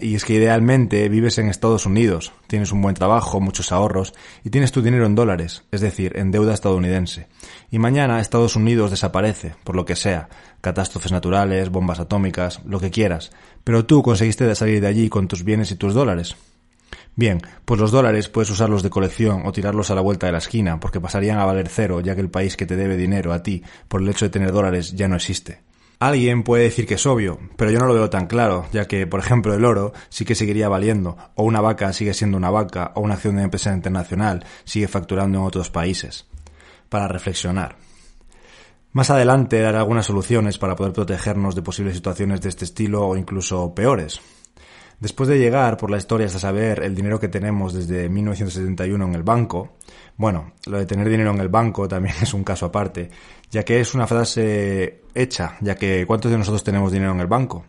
y 0.00 0.14
es 0.14 0.24
que 0.24 0.34
idealmente 0.34 1.08
vives 1.08 1.38
en 1.38 1.48
Estados 1.48 1.86
Unidos, 1.86 2.32
tienes 2.46 2.72
un 2.72 2.82
buen 2.82 2.94
trabajo, 2.94 3.40
muchos 3.40 3.72
ahorros 3.72 4.14
y 4.44 4.50
tienes 4.50 4.72
tu 4.72 4.82
dinero 4.82 5.06
en 5.06 5.14
dólares, 5.14 5.64
es 5.72 5.80
decir, 5.80 6.12
en 6.16 6.30
deuda 6.30 6.54
estadounidense. 6.54 7.26
Y 7.70 7.78
mañana 7.78 8.20
Estados 8.20 8.56
Unidos 8.56 8.90
desaparece, 8.90 9.54
por 9.64 9.74
lo 9.74 9.84
que 9.84 9.96
sea, 9.96 10.28
catástrofes 10.60 11.12
naturales, 11.12 11.70
bombas 11.70 11.98
atómicas, 11.98 12.60
lo 12.64 12.80
que 12.80 12.90
quieras, 12.90 13.32
pero 13.64 13.84
tú 13.84 14.02
conseguiste 14.02 14.54
salir 14.54 14.80
de 14.80 14.86
allí 14.86 15.08
con 15.08 15.28
tus 15.28 15.42
bienes 15.42 15.70
y 15.72 15.76
tus 15.76 15.94
dólares. 15.94 16.36
Bien, 17.16 17.40
pues 17.64 17.80
los 17.80 17.90
dólares 17.90 18.28
puedes 18.28 18.50
usarlos 18.50 18.82
de 18.82 18.90
colección 18.90 19.42
o 19.46 19.52
tirarlos 19.52 19.90
a 19.90 19.94
la 19.94 20.02
vuelta 20.02 20.26
de 20.26 20.32
la 20.32 20.38
esquina, 20.38 20.78
porque 20.78 21.00
pasarían 21.00 21.38
a 21.38 21.46
valer 21.46 21.68
cero, 21.68 22.00
ya 22.00 22.14
que 22.14 22.20
el 22.20 22.30
país 22.30 22.56
que 22.56 22.66
te 22.66 22.76
debe 22.76 22.96
dinero 22.96 23.32
a 23.32 23.42
ti 23.42 23.62
por 23.88 24.02
el 24.02 24.08
hecho 24.08 24.26
de 24.26 24.30
tener 24.30 24.52
dólares 24.52 24.92
ya 24.92 25.08
no 25.08 25.16
existe. 25.16 25.60
Alguien 25.98 26.42
puede 26.42 26.64
decir 26.64 26.86
que 26.86 26.94
es 26.94 27.06
obvio, 27.06 27.38
pero 27.56 27.70
yo 27.70 27.78
no 27.78 27.86
lo 27.86 27.94
veo 27.94 28.10
tan 28.10 28.26
claro, 28.26 28.66
ya 28.70 28.86
que, 28.86 29.06
por 29.06 29.18
ejemplo, 29.18 29.54
el 29.54 29.64
oro 29.64 29.94
sí 30.10 30.26
que 30.26 30.34
seguiría 30.34 30.68
valiendo, 30.68 31.16
o 31.34 31.44
una 31.44 31.62
vaca 31.62 31.90
sigue 31.94 32.12
siendo 32.12 32.36
una 32.36 32.50
vaca, 32.50 32.92
o 32.94 33.00
una 33.00 33.14
acción 33.14 33.36
de 33.36 33.44
empresa 33.44 33.72
internacional 33.72 34.44
sigue 34.64 34.88
facturando 34.88 35.38
en 35.38 35.44
otros 35.44 35.70
países. 35.70 36.26
Para 36.90 37.08
reflexionar. 37.08 37.76
Más 38.92 39.08
adelante 39.08 39.60
daré 39.60 39.78
algunas 39.78 40.06
soluciones 40.06 40.58
para 40.58 40.76
poder 40.76 40.92
protegernos 40.92 41.54
de 41.54 41.62
posibles 41.62 41.94
situaciones 41.94 42.42
de 42.42 42.50
este 42.50 42.66
estilo 42.66 43.06
o 43.06 43.16
incluso 43.16 43.74
peores. 43.74 44.20
Después 44.98 45.28
de 45.28 45.38
llegar 45.38 45.76
por 45.76 45.90
la 45.90 45.98
historia 45.98 46.26
hasta 46.26 46.38
saber 46.38 46.82
el 46.82 46.94
dinero 46.94 47.20
que 47.20 47.28
tenemos 47.28 47.74
desde 47.74 48.08
1971 48.08 49.04
en 49.04 49.14
el 49.14 49.22
banco, 49.22 49.76
bueno, 50.16 50.52
lo 50.66 50.78
de 50.78 50.86
tener 50.86 51.08
dinero 51.08 51.32
en 51.32 51.40
el 51.40 51.48
banco 51.48 51.86
también 51.86 52.14
es 52.22 52.32
un 52.32 52.44
caso 52.44 52.66
aparte, 52.66 53.10
ya 53.50 53.62
que 53.62 53.80
es 53.80 53.94
una 53.94 54.06
frase 54.06 55.02
hecha, 55.14 55.56
ya 55.60 55.74
que 55.74 56.06
¿cuántos 56.06 56.30
de 56.30 56.38
nosotros 56.38 56.64
tenemos 56.64 56.92
dinero 56.92 57.12
en 57.12 57.20
el 57.20 57.26
banco? 57.26 57.66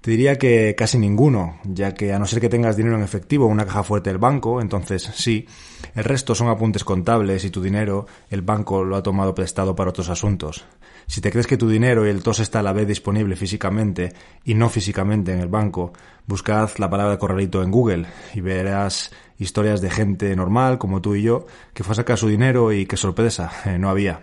Te 0.00 0.12
diría 0.12 0.36
que 0.36 0.74
casi 0.78 0.96
ninguno, 0.98 1.58
ya 1.62 1.92
que 1.92 2.14
a 2.14 2.18
no 2.18 2.24
ser 2.24 2.40
que 2.40 2.48
tengas 2.48 2.74
dinero 2.74 2.96
en 2.96 3.02
efectivo 3.02 3.44
o 3.44 3.48
una 3.48 3.66
caja 3.66 3.82
fuerte 3.82 4.08
del 4.08 4.16
banco, 4.16 4.62
entonces 4.62 5.02
sí, 5.14 5.46
el 5.94 6.04
resto 6.04 6.34
son 6.34 6.48
apuntes 6.48 6.84
contables 6.84 7.44
y 7.44 7.50
tu 7.50 7.60
dinero 7.60 8.06
el 8.30 8.40
banco 8.40 8.82
lo 8.82 8.96
ha 8.96 9.02
tomado 9.02 9.34
prestado 9.34 9.76
para 9.76 9.90
otros 9.90 10.08
asuntos. 10.08 10.64
Si 11.06 11.20
te 11.20 11.30
crees 11.30 11.46
que 11.46 11.58
tu 11.58 11.68
dinero 11.68 12.06
y 12.06 12.08
el 12.08 12.22
tos 12.22 12.40
está 12.40 12.60
a 12.60 12.62
la 12.62 12.72
vez 12.72 12.88
disponible 12.88 13.36
físicamente 13.36 14.14
y 14.42 14.54
no 14.54 14.70
físicamente 14.70 15.34
en 15.34 15.40
el 15.40 15.48
banco, 15.48 15.92
buscad 16.26 16.70
la 16.78 16.88
palabra 16.88 17.18
corralito 17.18 17.62
en 17.62 17.70
Google 17.70 18.06
y 18.32 18.40
verás 18.40 19.12
historias 19.38 19.82
de 19.82 19.90
gente 19.90 20.34
normal 20.34 20.78
como 20.78 21.02
tú 21.02 21.14
y 21.14 21.22
yo 21.22 21.44
que 21.74 21.84
fue 21.84 21.92
a 21.92 21.96
sacar 21.96 22.16
su 22.16 22.28
dinero 22.28 22.72
y 22.72 22.86
qué 22.86 22.96
sorpresa, 22.96 23.52
eh, 23.66 23.78
no 23.78 23.90
había. 23.90 24.22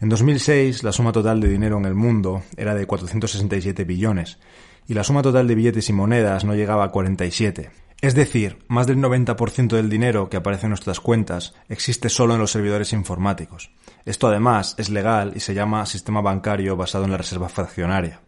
En 0.00 0.08
2006 0.08 0.82
la 0.82 0.90
suma 0.90 1.12
total 1.12 1.40
de 1.40 1.46
dinero 1.46 1.78
en 1.78 1.84
el 1.84 1.94
mundo 1.94 2.42
era 2.56 2.74
de 2.74 2.86
467 2.86 3.84
billones 3.84 4.38
y 4.86 4.94
la 4.94 5.04
suma 5.04 5.22
total 5.22 5.46
de 5.46 5.54
billetes 5.54 5.88
y 5.88 5.92
monedas 5.92 6.44
no 6.44 6.54
llegaba 6.54 6.84
a 6.84 6.90
47. 6.90 7.70
Es 8.00 8.16
decir, 8.16 8.58
más 8.66 8.88
del 8.88 8.98
90% 8.98 9.76
del 9.76 9.88
dinero 9.88 10.28
que 10.28 10.36
aparece 10.36 10.66
en 10.66 10.70
nuestras 10.70 10.98
cuentas 10.98 11.54
existe 11.68 12.08
solo 12.08 12.34
en 12.34 12.40
los 12.40 12.50
servidores 12.50 12.92
informáticos. 12.92 13.70
Esto 14.04 14.26
además 14.26 14.74
es 14.78 14.90
legal 14.90 15.32
y 15.36 15.40
se 15.40 15.54
llama 15.54 15.86
sistema 15.86 16.20
bancario 16.20 16.76
basado 16.76 17.04
en 17.04 17.12
la 17.12 17.18
reserva 17.18 17.48
fraccionaria. 17.48 18.20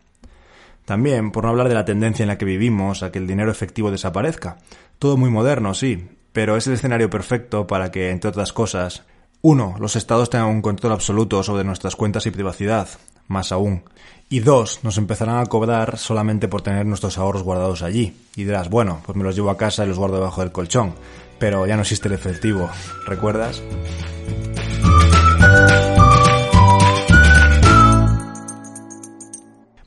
También, 0.85 1.33
por 1.33 1.45
no 1.45 1.51
hablar 1.51 1.69
de 1.69 1.75
la 1.75 1.85
tendencia 1.85 2.23
en 2.23 2.29
la 2.29 2.39
que 2.39 2.45
vivimos 2.45 3.03
a 3.03 3.11
que 3.11 3.19
el 3.19 3.27
dinero 3.27 3.51
efectivo 3.51 3.91
desaparezca. 3.91 4.59
Todo 4.99 5.17
muy 5.17 5.31
moderno, 5.31 5.75
sí, 5.75 6.09
pero 6.33 6.57
es 6.57 6.67
el 6.67 6.75
escenario 6.75 7.11
perfecto 7.11 7.67
para 7.67 7.91
que, 7.91 8.11
entre 8.11 8.31
otras 8.31 8.53
cosas, 8.53 9.05
uno, 9.41 9.75
los 9.79 9.97
estados 9.97 10.31
tengan 10.31 10.49
un 10.49 10.63
control 10.63 10.93
absoluto 10.93 11.43
sobre 11.43 11.65
nuestras 11.65 11.97
cuentas 11.97 12.27
y 12.27 12.31
privacidad, 12.31 12.89
más 13.29 13.53
aún. 13.53 13.85
Y 14.29 14.41
dos, 14.41 14.81
nos 14.83 14.99
empezarán 14.99 15.39
a 15.39 15.47
cobrar 15.47 15.99
solamente 15.99 16.49
por 16.49 16.63
tener 16.63 16.87
nuestros 16.87 17.19
ahorros 17.19 17.43
guardados 17.43 17.83
allí. 17.83 18.17
Y 18.37 18.45
dirás, 18.45 18.71
bueno, 18.71 19.01
pues 19.05 19.17
me 19.17 19.25
los 19.25 19.37
llevo 19.37 19.51
a 19.51 19.57
casa 19.57 19.85
y 19.85 19.89
los 19.89 19.99
guardo 19.99 20.17
debajo 20.17 20.41
del 20.41 20.53
colchón. 20.53 20.95
Pero 21.39 21.67
ya 21.67 21.77
no 21.77 21.83
existe 21.83 22.09
el 22.09 22.15
efectivo, 22.15 22.69
¿recuerdas? 23.07 23.63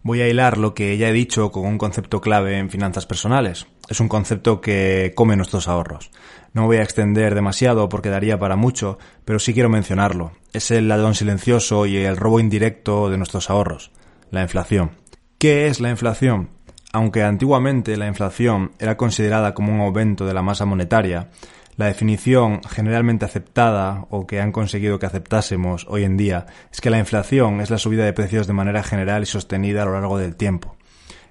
Voy 0.08 0.22
a 0.22 0.29
hilar 0.29 0.58
lo 0.58 0.74
que 0.74 0.98
ya 0.98 1.10
he 1.10 1.13
dicho 1.13 1.51
con 1.51 1.65
un 1.65 1.77
concepto 1.77 2.22
clave 2.22 2.58
en 2.58 2.70
finanzas 2.70 3.06
personales. 3.06 3.67
Es 3.89 4.00
un 4.00 4.08
concepto 4.08 4.62
que 4.62 5.12
come 5.13 5.36
nuestros 5.36 5.67
ahorros. 5.67 6.12
No 6.58 6.66
voy 6.66 6.78
a 6.78 6.82
extender 6.82 7.36
demasiado 7.36 7.88
porque 7.88 8.10
daría 8.10 8.40
para 8.40 8.56
mucho, 8.56 8.98
pero 9.26 9.38
sí 9.38 9.54
quiero 9.54 9.70
mencionarlo. 9.70 10.32
Es 10.54 10.72
el 10.72 10.88
ladrón 10.88 11.14
silencioso 11.14 11.86
y 11.86 11.98
el 11.98 12.18
robo 12.18 12.40
indirecto 12.40 13.12
de 13.12 13.18
nuestros 13.20 13.52
ahorros, 13.52 13.92
la 14.32 14.42
inflación. 14.42 14.94
¿Qué 15.38 15.68
es 15.68 15.80
la 15.80 15.92
inflación? 15.92 16.50
Aunque 16.94 17.22
antiguamente 17.22 17.96
la 17.96 18.08
inflación 18.08 18.72
era 18.80 18.98
considerada 18.98 19.54
como 19.54 19.72
un 19.72 19.82
aumento 19.82 20.26
de 20.26 20.34
la 20.34 20.42
masa 20.42 20.66
monetaria, 20.66 21.30
la 21.76 21.86
definición 21.86 22.62
generalmente 22.68 23.26
aceptada 23.26 24.08
o 24.10 24.26
que 24.26 24.42
han 24.42 24.52
conseguido 24.52 24.98
que 24.98 25.06
aceptásemos 25.06 25.86
hoy 25.88 26.06
en 26.06 26.18
día 26.18 26.48
es 26.72 26.82
que 26.82 26.90
la 26.90 26.98
inflación 26.98 27.62
es 27.62 27.70
la 27.70 27.78
subida 27.78 28.04
de 28.04 28.14
precios 28.14 28.48
de 28.48 28.54
manera 28.54 28.82
general 28.82 29.22
y 29.22 29.28
sostenida 29.28 29.84
a 29.84 29.86
lo 29.86 29.94
largo 29.94 30.18
del 30.18 30.36
tiempo. 30.36 30.76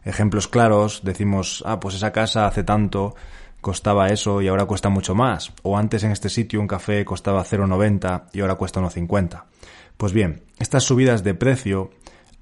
Ejemplos 0.04 0.47
claros, 0.47 1.00
decimos, 1.02 1.64
ah, 1.66 1.80
pues 1.80 1.97
esa 1.97 2.12
casa 2.12 2.47
hace 2.47 2.62
tanto 2.62 3.16
costaba 3.66 4.11
eso 4.11 4.40
y 4.40 4.46
ahora 4.46 4.64
cuesta 4.64 4.90
mucho 4.90 5.16
más, 5.16 5.52
o 5.64 5.76
antes 5.76 6.04
en 6.04 6.12
este 6.12 6.28
sitio 6.28 6.61
un 6.61 6.68
café 6.68 7.04
costaba 7.04 7.44
0,90 7.44 8.26
y 8.32 8.40
ahora 8.40 8.54
cuesta 8.54 8.80
1,50. 8.80 9.42
Pues 9.96 10.12
bien, 10.12 10.44
estas 10.61 10.85
subidas 10.85 11.25
de 11.25 11.35
precio 11.35 11.90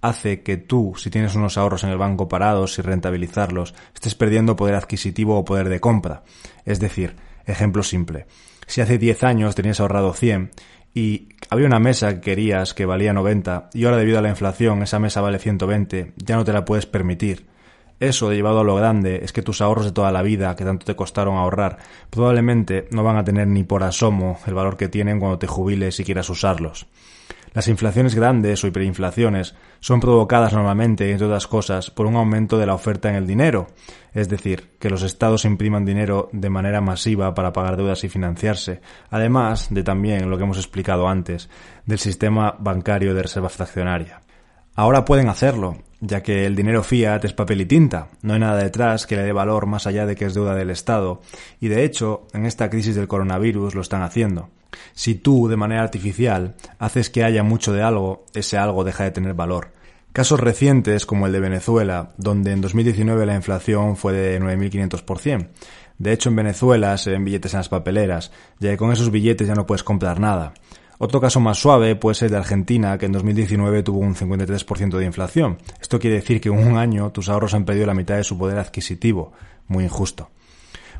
hace 0.02 0.42
que 0.42 0.58
tú, 0.58 0.92
si 0.98 1.08
tienes 1.08 1.34
unos 1.34 1.56
ahorros 1.56 1.82
en 1.82 1.88
el 1.88 1.96
banco 1.96 2.28
parados 2.28 2.78
y 2.78 2.82
rentabilizarlos, 2.82 3.74
estés 3.94 4.14
perdiendo 4.14 4.54
poder 4.54 4.74
adquisitivo 4.74 5.38
o 5.38 5.46
poder 5.46 5.70
de 5.70 5.80
compra. 5.80 6.24
Es 6.66 6.78
decir, 6.78 7.16
Ejemplo 7.46 7.82
simple. 7.82 8.26
Si 8.66 8.80
hace 8.80 8.98
10 8.98 9.24
años 9.24 9.54
tenías 9.54 9.80
ahorrado 9.80 10.12
100 10.12 10.50
y 10.94 11.28
había 11.50 11.66
una 11.66 11.78
mesa 11.78 12.14
que 12.14 12.20
querías 12.20 12.74
que 12.74 12.86
valía 12.86 13.12
90 13.12 13.70
y 13.74 13.84
ahora 13.84 13.96
debido 13.96 14.18
a 14.18 14.22
la 14.22 14.30
inflación 14.30 14.82
esa 14.82 14.98
mesa 14.98 15.20
vale 15.20 15.38
120, 15.38 16.12
ya 16.16 16.36
no 16.36 16.44
te 16.44 16.52
la 16.52 16.64
puedes 16.64 16.86
permitir. 16.86 17.46
Eso, 18.04 18.32
llevado 18.34 18.60
a 18.60 18.64
lo 18.64 18.76
grande, 18.76 19.20
es 19.22 19.32
que 19.32 19.40
tus 19.40 19.62
ahorros 19.62 19.86
de 19.86 19.92
toda 19.92 20.12
la 20.12 20.20
vida, 20.20 20.54
que 20.56 20.64
tanto 20.64 20.84
te 20.84 20.94
costaron 20.94 21.38
ahorrar, 21.38 21.78
probablemente 22.10 22.86
no 22.90 23.02
van 23.02 23.16
a 23.16 23.24
tener 23.24 23.46
ni 23.46 23.64
por 23.64 23.82
asomo 23.82 24.38
el 24.46 24.52
valor 24.52 24.76
que 24.76 24.90
tienen 24.90 25.18
cuando 25.18 25.38
te 25.38 25.46
jubiles 25.46 25.98
y 26.00 26.04
quieras 26.04 26.28
usarlos. 26.28 26.86
Las 27.54 27.66
inflaciones 27.68 28.14
grandes 28.14 28.62
o 28.62 28.66
hiperinflaciones 28.66 29.54
son 29.80 30.00
provocadas 30.00 30.52
normalmente, 30.52 31.10
entre 31.10 31.26
otras 31.26 31.46
cosas, 31.46 31.90
por 31.90 32.04
un 32.04 32.16
aumento 32.16 32.58
de 32.58 32.66
la 32.66 32.74
oferta 32.74 33.08
en 33.08 33.14
el 33.14 33.26
dinero, 33.26 33.68
es 34.12 34.28
decir, 34.28 34.72
que 34.78 34.90
los 34.90 35.02
estados 35.02 35.46
impriman 35.46 35.86
dinero 35.86 36.28
de 36.32 36.50
manera 36.50 36.82
masiva 36.82 37.32
para 37.32 37.54
pagar 37.54 37.78
deudas 37.78 38.04
y 38.04 38.10
financiarse, 38.10 38.82
además 39.08 39.68
de 39.70 39.82
también 39.82 40.28
lo 40.28 40.36
que 40.36 40.44
hemos 40.44 40.58
explicado 40.58 41.08
antes, 41.08 41.48
del 41.86 41.98
sistema 41.98 42.54
bancario 42.58 43.14
de 43.14 43.22
reserva 43.22 43.48
fraccionaria. 43.48 44.23
Ahora 44.76 45.04
pueden 45.04 45.28
hacerlo, 45.28 45.76
ya 46.00 46.22
que 46.24 46.46
el 46.46 46.56
dinero 46.56 46.82
fiat 46.82 47.24
es 47.24 47.32
papel 47.32 47.60
y 47.60 47.66
tinta, 47.66 48.08
no 48.22 48.34
hay 48.34 48.40
nada 48.40 48.56
detrás 48.60 49.06
que 49.06 49.14
le 49.14 49.22
dé 49.22 49.32
valor 49.32 49.66
más 49.66 49.86
allá 49.86 50.04
de 50.04 50.16
que 50.16 50.24
es 50.24 50.34
deuda 50.34 50.56
del 50.56 50.70
Estado, 50.70 51.20
y 51.60 51.68
de 51.68 51.84
hecho, 51.84 52.26
en 52.32 52.44
esta 52.44 52.68
crisis 52.70 52.96
del 52.96 53.06
coronavirus 53.06 53.76
lo 53.76 53.82
están 53.82 54.02
haciendo. 54.02 54.50
Si 54.92 55.14
tú, 55.14 55.46
de 55.46 55.56
manera 55.56 55.82
artificial, 55.82 56.56
haces 56.80 57.08
que 57.08 57.22
haya 57.22 57.44
mucho 57.44 57.72
de 57.72 57.82
algo, 57.82 58.24
ese 58.34 58.58
algo 58.58 58.82
deja 58.82 59.04
de 59.04 59.12
tener 59.12 59.34
valor. 59.34 59.70
Casos 60.12 60.40
recientes 60.40 61.06
como 61.06 61.26
el 61.26 61.32
de 61.32 61.40
Venezuela, 61.40 62.12
donde 62.16 62.50
en 62.50 62.60
2019 62.60 63.26
la 63.26 63.36
inflación 63.36 63.96
fue 63.96 64.12
de 64.12 64.40
9.500%. 64.40 65.48
De 65.98 66.12
hecho, 66.12 66.28
en 66.28 66.36
Venezuela 66.36 66.96
se 66.98 67.10
ven 67.10 67.24
billetes 67.24 67.54
en 67.54 67.58
las 67.58 67.68
papeleras, 67.68 68.32
ya 68.58 68.70
que 68.70 68.76
con 68.76 68.92
esos 68.92 69.12
billetes 69.12 69.46
ya 69.46 69.54
no 69.54 69.66
puedes 69.66 69.84
comprar 69.84 70.18
nada. 70.18 70.52
Otro 70.98 71.20
caso 71.20 71.40
más 71.40 71.58
suave 71.58 71.96
puede 71.96 72.14
ser 72.14 72.30
de 72.30 72.36
Argentina, 72.36 72.96
que 72.98 73.06
en 73.06 73.12
2019 73.12 73.82
tuvo 73.82 73.98
un 73.98 74.14
53% 74.14 74.96
de 74.96 75.04
inflación. 75.04 75.58
Esto 75.80 75.98
quiere 75.98 76.16
decir 76.16 76.40
que 76.40 76.48
en 76.48 76.58
un 76.58 76.76
año 76.76 77.10
tus 77.10 77.28
ahorros 77.28 77.54
han 77.54 77.64
perdido 77.64 77.86
la 77.86 77.94
mitad 77.94 78.16
de 78.16 78.24
su 78.24 78.38
poder 78.38 78.58
adquisitivo. 78.58 79.32
Muy 79.66 79.84
injusto. 79.84 80.30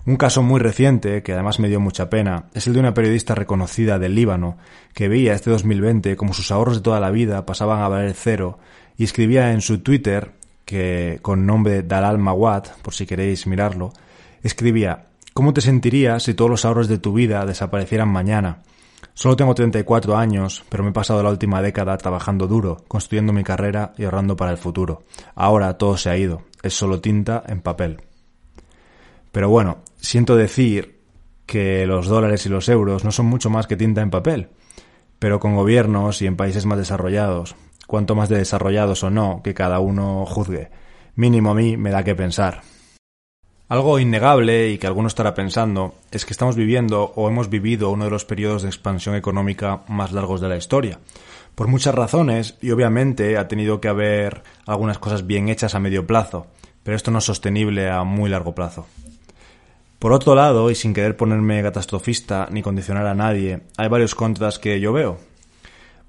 Un 0.06 0.16
caso 0.16 0.42
muy 0.42 0.60
reciente, 0.60 1.22
que 1.22 1.32
además 1.32 1.58
me 1.58 1.68
dio 1.68 1.80
mucha 1.80 2.10
pena, 2.10 2.50
es 2.52 2.66
el 2.66 2.74
de 2.74 2.80
una 2.80 2.92
periodista 2.92 3.34
reconocida 3.34 3.98
del 3.98 4.14
Líbano, 4.14 4.58
que 4.92 5.08
veía 5.08 5.32
este 5.32 5.50
2020 5.50 6.16
como 6.16 6.34
sus 6.34 6.50
ahorros 6.50 6.76
de 6.76 6.82
toda 6.82 7.00
la 7.00 7.10
vida 7.10 7.46
pasaban 7.46 7.80
a 7.80 7.88
valer 7.88 8.12
cero, 8.14 8.58
y 8.98 9.04
escribía 9.04 9.52
en 9.52 9.62
su 9.62 9.78
Twitter, 9.78 10.32
que 10.66 11.20
con 11.22 11.46
nombre 11.46 11.82
Dalal 11.82 12.18
Mawad, 12.18 12.64
por 12.82 12.92
si 12.92 13.06
queréis 13.06 13.46
mirarlo, 13.46 13.94
escribía, 14.42 15.06
¿cómo 15.32 15.54
te 15.54 15.62
sentirías 15.62 16.24
si 16.24 16.34
todos 16.34 16.50
los 16.50 16.66
ahorros 16.66 16.88
de 16.88 16.98
tu 16.98 17.14
vida 17.14 17.46
desaparecieran 17.46 18.08
mañana? 18.08 18.58
Solo 19.12 19.36
tengo 19.36 19.54
34 19.54 20.16
años, 20.16 20.64
pero 20.68 20.82
me 20.82 20.90
he 20.90 20.92
pasado 20.92 21.22
la 21.22 21.30
última 21.30 21.60
década 21.60 21.96
trabajando 21.98 22.46
duro, 22.46 22.84
construyendo 22.88 23.32
mi 23.32 23.44
carrera 23.44 23.92
y 23.98 24.04
ahorrando 24.04 24.36
para 24.36 24.50
el 24.50 24.58
futuro. 24.58 25.04
Ahora 25.34 25.76
todo 25.76 25.96
se 25.96 26.10
ha 26.10 26.16
ido, 26.16 26.42
es 26.62 26.74
solo 26.74 27.00
tinta 27.00 27.42
en 27.46 27.60
papel. 27.60 28.02
Pero 29.32 29.48
bueno, 29.48 29.78
siento 29.96 30.36
decir 30.36 31.00
que 31.46 31.86
los 31.86 32.06
dólares 32.06 32.46
y 32.46 32.48
los 32.48 32.68
euros 32.68 33.04
no 33.04 33.12
son 33.12 33.26
mucho 33.26 33.50
más 33.50 33.66
que 33.66 33.76
tinta 33.76 34.00
en 34.00 34.10
papel. 34.10 34.48
Pero 35.18 35.40
con 35.40 35.54
gobiernos 35.54 36.22
y 36.22 36.26
en 36.26 36.36
países 36.36 36.66
más 36.66 36.78
desarrollados, 36.78 37.56
cuanto 37.86 38.14
más 38.14 38.28
de 38.28 38.38
desarrollados 38.38 39.02
o 39.04 39.10
no, 39.10 39.42
que 39.42 39.54
cada 39.54 39.80
uno 39.80 40.24
juzgue, 40.26 40.70
mínimo 41.14 41.50
a 41.50 41.54
mí 41.54 41.76
me 41.76 41.90
da 41.90 42.04
que 42.04 42.14
pensar. 42.14 42.62
Algo 43.66 43.98
innegable 43.98 44.70
y 44.70 44.78
que 44.78 44.86
alguno 44.86 45.08
estará 45.08 45.32
pensando 45.32 45.94
es 46.10 46.26
que 46.26 46.32
estamos 46.34 46.54
viviendo 46.54 47.12
o 47.16 47.28
hemos 47.28 47.48
vivido 47.48 47.90
uno 47.90 48.04
de 48.04 48.10
los 48.10 48.26
periodos 48.26 48.62
de 48.62 48.68
expansión 48.68 49.14
económica 49.14 49.80
más 49.88 50.12
largos 50.12 50.42
de 50.42 50.50
la 50.50 50.58
historia. 50.58 50.98
Por 51.54 51.68
muchas 51.68 51.94
razones 51.94 52.58
y 52.60 52.72
obviamente 52.72 53.38
ha 53.38 53.48
tenido 53.48 53.80
que 53.80 53.88
haber 53.88 54.42
algunas 54.66 54.98
cosas 54.98 55.26
bien 55.26 55.48
hechas 55.48 55.74
a 55.74 55.80
medio 55.80 56.06
plazo, 56.06 56.46
pero 56.82 56.94
esto 56.94 57.10
no 57.10 57.18
es 57.20 57.24
sostenible 57.24 57.88
a 57.88 58.04
muy 58.04 58.28
largo 58.28 58.54
plazo. 58.54 58.86
Por 59.98 60.12
otro 60.12 60.34
lado, 60.34 60.70
y 60.70 60.74
sin 60.74 60.92
querer 60.92 61.16
ponerme 61.16 61.62
catastrofista 61.62 62.48
ni 62.50 62.60
condicionar 62.60 63.06
a 63.06 63.14
nadie, 63.14 63.60
hay 63.78 63.88
varios 63.88 64.14
contras 64.14 64.58
que 64.58 64.78
yo 64.78 64.92
veo. 64.92 65.16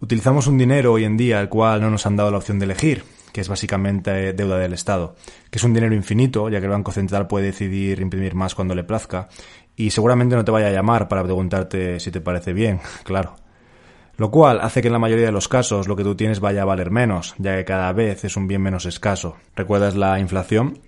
Utilizamos 0.01 0.47
un 0.47 0.57
dinero 0.57 0.91
hoy 0.91 1.05
en 1.05 1.15
día 1.15 1.39
al 1.39 1.47
cual 1.47 1.79
no 1.79 1.89
nos 1.89 2.05
han 2.05 2.17
dado 2.17 2.31
la 2.31 2.38
opción 2.38 2.59
de 2.59 2.65
elegir, 2.65 3.05
que 3.36 3.42
es 3.42 3.50
básicamente 3.50 4.32
deuda 4.32 4.58
del 4.58 4.72
Estado, 4.72 5.13
que 5.51 5.58
es 5.58 5.63
un 5.65 5.74
dinero 5.74 5.94
infinito, 5.94 6.48
ya 6.48 6.60
que 6.60 6.68
el 6.68 6.72
Banco 6.72 6.94
Central 6.94 7.27
puede 7.27 7.48
decidir 7.48 8.00
imprimir 8.00 8.34
más 8.34 8.56
cuando 8.56 8.74
le 8.74 8.86
plazca, 8.86 9.27
y 9.75 9.89
seguramente 9.89 10.38
no 10.38 10.46
te 10.46 10.51
vaya 10.51 10.68
a 10.68 10.72
llamar 10.72 11.10
para 11.10 11.22
preguntarte 11.22 12.00
si 12.00 12.12
te 12.12 12.22
parece 12.22 12.54
bien, 12.54 12.80
claro. 13.04 13.36
Lo 14.15 14.32
cual 14.32 14.62
hace 14.62 14.82
que 14.82 14.88
en 14.88 14.94
la 14.94 15.00
mayoría 15.00 15.25
de 15.25 15.34
los 15.34 15.50
casos 15.50 15.89
lo 15.89 15.98
que 15.98 16.06
tú 16.06 16.15
tienes 16.15 16.39
vaya 16.39 16.62
a 16.62 16.65
valer 16.65 16.92
menos, 16.92 17.36
ya 17.38 17.58
que 17.58 17.65
cada 17.65 17.92
vez 17.92 18.24
es 18.24 18.38
un 18.38 18.48
bien 18.48 18.62
menos 18.62 18.86
escaso. 18.86 19.36
¿Recuerdas 19.54 19.96
la 19.96 20.18
inflación? 20.18 20.80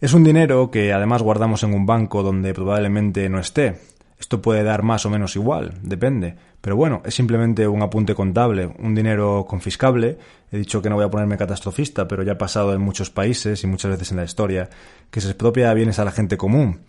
Es 0.00 0.14
un 0.14 0.24
dinero 0.24 0.68
que 0.72 0.92
además 0.92 1.22
guardamos 1.22 1.62
en 1.62 1.74
un 1.74 1.86
banco 1.86 2.24
donde 2.24 2.52
probablemente 2.54 3.28
no 3.28 3.38
esté. 3.38 3.76
Esto 4.22 4.40
puede 4.40 4.62
dar 4.62 4.84
más 4.84 5.04
o 5.04 5.10
menos 5.10 5.34
igual, 5.34 5.74
depende. 5.82 6.36
Pero 6.60 6.76
bueno, 6.76 7.02
es 7.04 7.12
simplemente 7.12 7.66
un 7.66 7.82
apunte 7.82 8.14
contable, 8.14 8.72
un 8.78 8.94
dinero 8.94 9.44
confiscable. 9.48 10.16
He 10.52 10.58
dicho 10.58 10.80
que 10.80 10.88
no 10.88 10.94
voy 10.94 11.04
a 11.04 11.10
ponerme 11.10 11.36
catastrofista, 11.36 12.06
pero 12.06 12.22
ya 12.22 12.34
ha 12.34 12.38
pasado 12.38 12.72
en 12.72 12.80
muchos 12.80 13.10
países 13.10 13.64
y 13.64 13.66
muchas 13.66 13.90
veces 13.90 14.12
en 14.12 14.18
la 14.18 14.24
historia, 14.24 14.70
que 15.10 15.20
se 15.20 15.26
expropia 15.26 15.74
bienes 15.74 15.98
a 15.98 16.04
la 16.04 16.12
gente 16.12 16.36
común. 16.36 16.82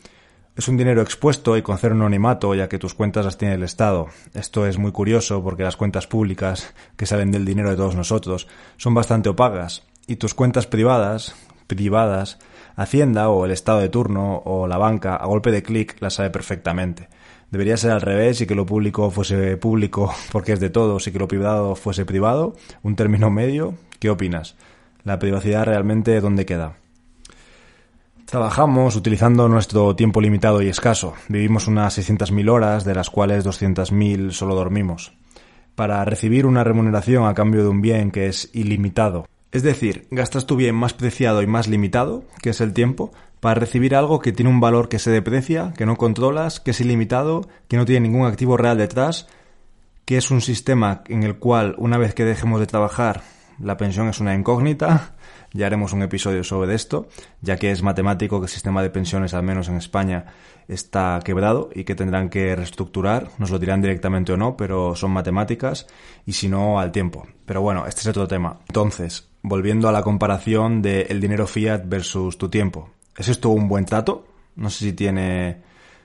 Es 0.55 0.67
un 0.67 0.77
dinero 0.77 1.01
expuesto 1.01 1.57
y 1.57 1.63
con 1.63 1.79
cero 1.79 1.95
anonimato, 1.95 2.53
ya 2.53 2.69
que 2.69 2.77
tus 2.77 2.93
cuentas 2.93 3.25
las 3.25 3.39
tiene 3.39 3.55
el 3.55 3.63
Estado. 3.63 4.09
Esto 4.35 4.67
es 4.67 4.77
muy 4.77 4.91
curioso 4.91 5.43
porque 5.43 5.63
las 5.63 5.75
cuentas 5.75 6.05
públicas, 6.05 6.71
que 6.95 7.07
salen 7.07 7.31
del 7.31 7.45
dinero 7.45 7.71
de 7.71 7.77
todos 7.77 7.95
nosotros, 7.95 8.47
son 8.77 8.93
bastante 8.93 9.29
opagas. 9.29 9.81
Y 10.05 10.17
tus 10.17 10.35
cuentas 10.35 10.67
privadas, 10.67 11.33
privadas, 11.65 12.37
Hacienda 12.75 13.29
o 13.29 13.45
el 13.45 13.51
Estado 13.51 13.79
de 13.79 13.89
turno 13.89 14.41
o 14.45 14.67
la 14.67 14.77
banca 14.77 15.15
a 15.15 15.25
golpe 15.25 15.51
de 15.51 15.61
clic 15.61 15.97
la 15.99 16.09
sabe 16.09 16.31
perfectamente. 16.31 17.07
Debería 17.53 17.77
ser 17.77 17.91
al 17.91 18.01
revés 18.01 18.41
y 18.41 18.47
que 18.47 18.55
lo 18.55 18.65
público 18.65 19.11
fuese 19.11 19.57
público 19.57 20.11
porque 20.31 20.53
es 20.53 20.59
de 20.59 20.71
todos 20.71 21.05
y 21.05 21.11
que 21.11 21.19
lo 21.19 21.27
privado 21.27 21.75
fuese 21.75 22.03
privado. 22.03 22.55
Un 22.81 22.95
término 22.95 23.29
medio. 23.29 23.75
¿Qué 23.99 24.09
opinas? 24.09 24.55
¿La 25.03 25.19
privacidad 25.19 25.63
realmente 25.63 26.19
dónde 26.19 26.47
queda? 26.47 26.77
Trabajamos 28.25 28.95
utilizando 28.95 29.47
nuestro 29.47 29.95
tiempo 29.95 30.19
limitado 30.19 30.63
y 30.63 30.67
escaso. 30.67 31.13
Vivimos 31.27 31.67
unas 31.67 31.95
600.000 31.95 32.49
horas, 32.49 32.85
de 32.85 32.95
las 32.95 33.11
cuales 33.11 33.45
200.000 33.45 34.31
solo 34.31 34.55
dormimos. 34.55 35.13
Para 35.75 36.03
recibir 36.05 36.47
una 36.47 36.63
remuneración 36.63 37.27
a 37.27 37.35
cambio 37.35 37.61
de 37.61 37.69
un 37.69 37.81
bien 37.81 38.09
que 38.09 38.25
es 38.25 38.49
ilimitado 38.53 39.27
es 39.53 39.61
decir, 39.61 40.07
gastas 40.09 40.47
tu 40.47 40.55
bien 40.55 40.73
más 40.73 40.95
preciado 40.95 41.43
y 41.43 41.47
más 41.47 41.67
limitado, 41.67 42.23
que 42.41 42.49
es 42.49 42.59
el 42.59 42.73
tiempo, 42.73 43.13
para 43.43 43.59
recibir 43.59 43.93
algo 43.93 44.21
que 44.21 44.31
tiene 44.31 44.49
un 44.49 44.61
valor 44.61 44.87
que 44.87 44.99
se 44.99 45.11
deprecia, 45.11 45.73
que 45.75 45.85
no 45.85 45.97
controlas, 45.97 46.61
que 46.61 46.71
es 46.71 46.79
ilimitado, 46.79 47.45
que 47.67 47.75
no 47.75 47.83
tiene 47.83 48.07
ningún 48.07 48.25
activo 48.25 48.55
real 48.55 48.77
detrás, 48.77 49.27
que 50.05 50.15
es 50.15 50.31
un 50.31 50.39
sistema 50.39 51.03
en 51.09 51.23
el 51.23 51.35
cual 51.35 51.75
una 51.77 51.97
vez 51.97 52.13
que 52.13 52.23
dejemos 52.23 52.61
de 52.61 52.67
trabajar 52.67 53.21
la 53.59 53.75
pensión 53.75 54.07
es 54.07 54.21
una 54.21 54.33
incógnita, 54.33 55.15
ya 55.51 55.65
haremos 55.65 55.91
un 55.91 56.03
episodio 56.03 56.45
sobre 56.45 56.73
esto, 56.73 57.09
ya 57.41 57.57
que 57.57 57.71
es 57.71 57.83
matemático 57.83 58.39
que 58.39 58.45
el 58.45 58.49
sistema 58.49 58.81
de 58.81 58.91
pensiones, 58.91 59.33
al 59.33 59.43
menos 59.43 59.67
en 59.67 59.75
España, 59.75 60.23
está 60.69 61.19
quebrado 61.21 61.69
y 61.75 61.83
que 61.83 61.95
tendrán 61.95 62.29
que 62.29 62.55
reestructurar, 62.55 63.27
nos 63.39 63.51
lo 63.51 63.59
dirán 63.59 63.81
directamente 63.81 64.31
o 64.31 64.37
no, 64.37 64.55
pero 64.55 64.95
son 64.95 65.11
matemáticas 65.11 65.85
y 66.25 66.31
si 66.31 66.47
no, 66.47 66.79
al 66.79 66.93
tiempo. 66.93 67.27
Pero 67.45 67.61
bueno, 67.61 67.87
este 67.87 67.99
es 67.99 68.07
otro 68.07 68.25
tema. 68.25 68.61
Entonces, 68.69 69.27
volviendo 69.41 69.89
a 69.89 69.91
la 69.91 70.01
comparación 70.01 70.81
de 70.81 71.01
el 71.09 71.19
dinero 71.19 71.45
fiat 71.45 71.81
versus 71.85 72.37
tu 72.37 72.47
tiempo. 72.47 72.89
¿Es 73.17 73.29
esto 73.29 73.49
un 73.49 73.67
buen 73.67 73.85
trato? 73.85 74.25
No 74.55 74.69
sé 74.69 74.85
si 74.85 74.93
tiene 74.93 75.61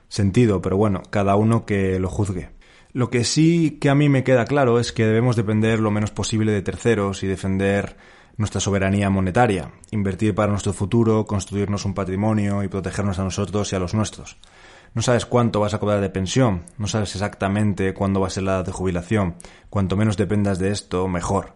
sentido, 0.07 0.61
pero 0.61 0.77
bueno, 0.77 1.03
cada 1.09 1.35
uno 1.35 1.65
que 1.65 1.99
lo 1.99 2.09
juzgue. 2.09 2.49
Lo 2.91 3.09
que 3.09 3.23
sí 3.23 3.77
que 3.79 3.89
a 3.89 3.95
mí 3.95 4.09
me 4.09 4.23
queda 4.23 4.45
claro 4.45 4.79
es 4.79 4.91
que 4.91 5.05
debemos 5.05 5.35
depender 5.35 5.79
lo 5.79 5.91
menos 5.91 6.11
posible 6.11 6.51
de 6.51 6.61
terceros 6.61 7.21
y 7.23 7.27
defender 7.27 7.97
nuestra 8.37 8.61
soberanía 8.61 9.09
monetaria, 9.09 9.71
invertir 9.91 10.33
para 10.33 10.51
nuestro 10.51 10.73
futuro, 10.73 11.25
construirnos 11.25 11.85
un 11.85 11.93
patrimonio 11.93 12.63
y 12.63 12.67
protegernos 12.67 13.19
a 13.19 13.23
nosotros 13.23 13.71
y 13.71 13.75
a 13.75 13.79
los 13.79 13.93
nuestros. 13.93 14.37
No 14.95 15.01
sabes 15.01 15.25
cuánto 15.25 15.59
vas 15.59 15.73
a 15.73 15.79
cobrar 15.79 16.01
de 16.01 16.09
pensión, 16.09 16.63
no 16.77 16.87
sabes 16.87 17.13
exactamente 17.13 17.93
cuándo 17.93 18.21
va 18.21 18.27
a 18.27 18.31
ser 18.31 18.43
la 18.43 18.55
edad 18.55 18.65
de 18.65 18.71
jubilación. 18.71 19.35
Cuanto 19.69 19.95
menos 19.95 20.17
dependas 20.17 20.57
de 20.57 20.71
esto, 20.71 21.07
mejor. 21.07 21.53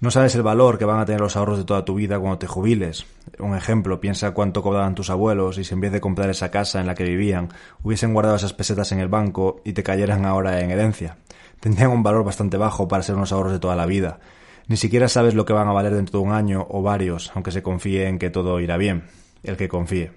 No 0.00 0.12
sabes 0.12 0.34
el 0.36 0.42
valor 0.42 0.78
que 0.78 0.84
van 0.84 1.00
a 1.00 1.04
tener 1.04 1.20
los 1.20 1.36
ahorros 1.36 1.58
de 1.58 1.64
toda 1.64 1.84
tu 1.84 1.96
vida 1.96 2.20
cuando 2.20 2.38
te 2.38 2.46
jubiles. 2.46 3.04
Un 3.40 3.56
ejemplo, 3.56 4.00
piensa 4.00 4.30
cuánto 4.30 4.62
cobraban 4.62 4.94
tus 4.94 5.10
abuelos 5.10 5.58
y 5.58 5.64
si 5.64 5.74
en 5.74 5.80
vez 5.80 5.90
de 5.90 6.00
comprar 6.00 6.30
esa 6.30 6.52
casa 6.52 6.80
en 6.80 6.86
la 6.86 6.94
que 6.94 7.02
vivían, 7.02 7.48
hubiesen 7.82 8.14
guardado 8.14 8.36
esas 8.36 8.52
pesetas 8.52 8.92
en 8.92 9.00
el 9.00 9.08
banco 9.08 9.60
y 9.64 9.72
te 9.72 9.82
cayeran 9.82 10.24
ahora 10.24 10.60
en 10.60 10.70
herencia. 10.70 11.18
Tendrían 11.58 11.90
un 11.90 12.04
valor 12.04 12.24
bastante 12.24 12.56
bajo 12.56 12.86
para 12.86 13.02
ser 13.02 13.16
unos 13.16 13.32
ahorros 13.32 13.52
de 13.52 13.58
toda 13.58 13.74
la 13.74 13.86
vida. 13.86 14.20
Ni 14.68 14.76
siquiera 14.76 15.08
sabes 15.08 15.34
lo 15.34 15.44
que 15.44 15.52
van 15.52 15.66
a 15.66 15.72
valer 15.72 15.94
dentro 15.94 16.20
de 16.20 16.26
un 16.26 16.32
año 16.32 16.64
o 16.70 16.80
varios, 16.80 17.32
aunque 17.34 17.50
se 17.50 17.64
confíe 17.64 18.06
en 18.06 18.20
que 18.20 18.30
todo 18.30 18.60
irá 18.60 18.76
bien. 18.76 19.08
El 19.42 19.56
que 19.56 19.68
confíe. 19.68 20.12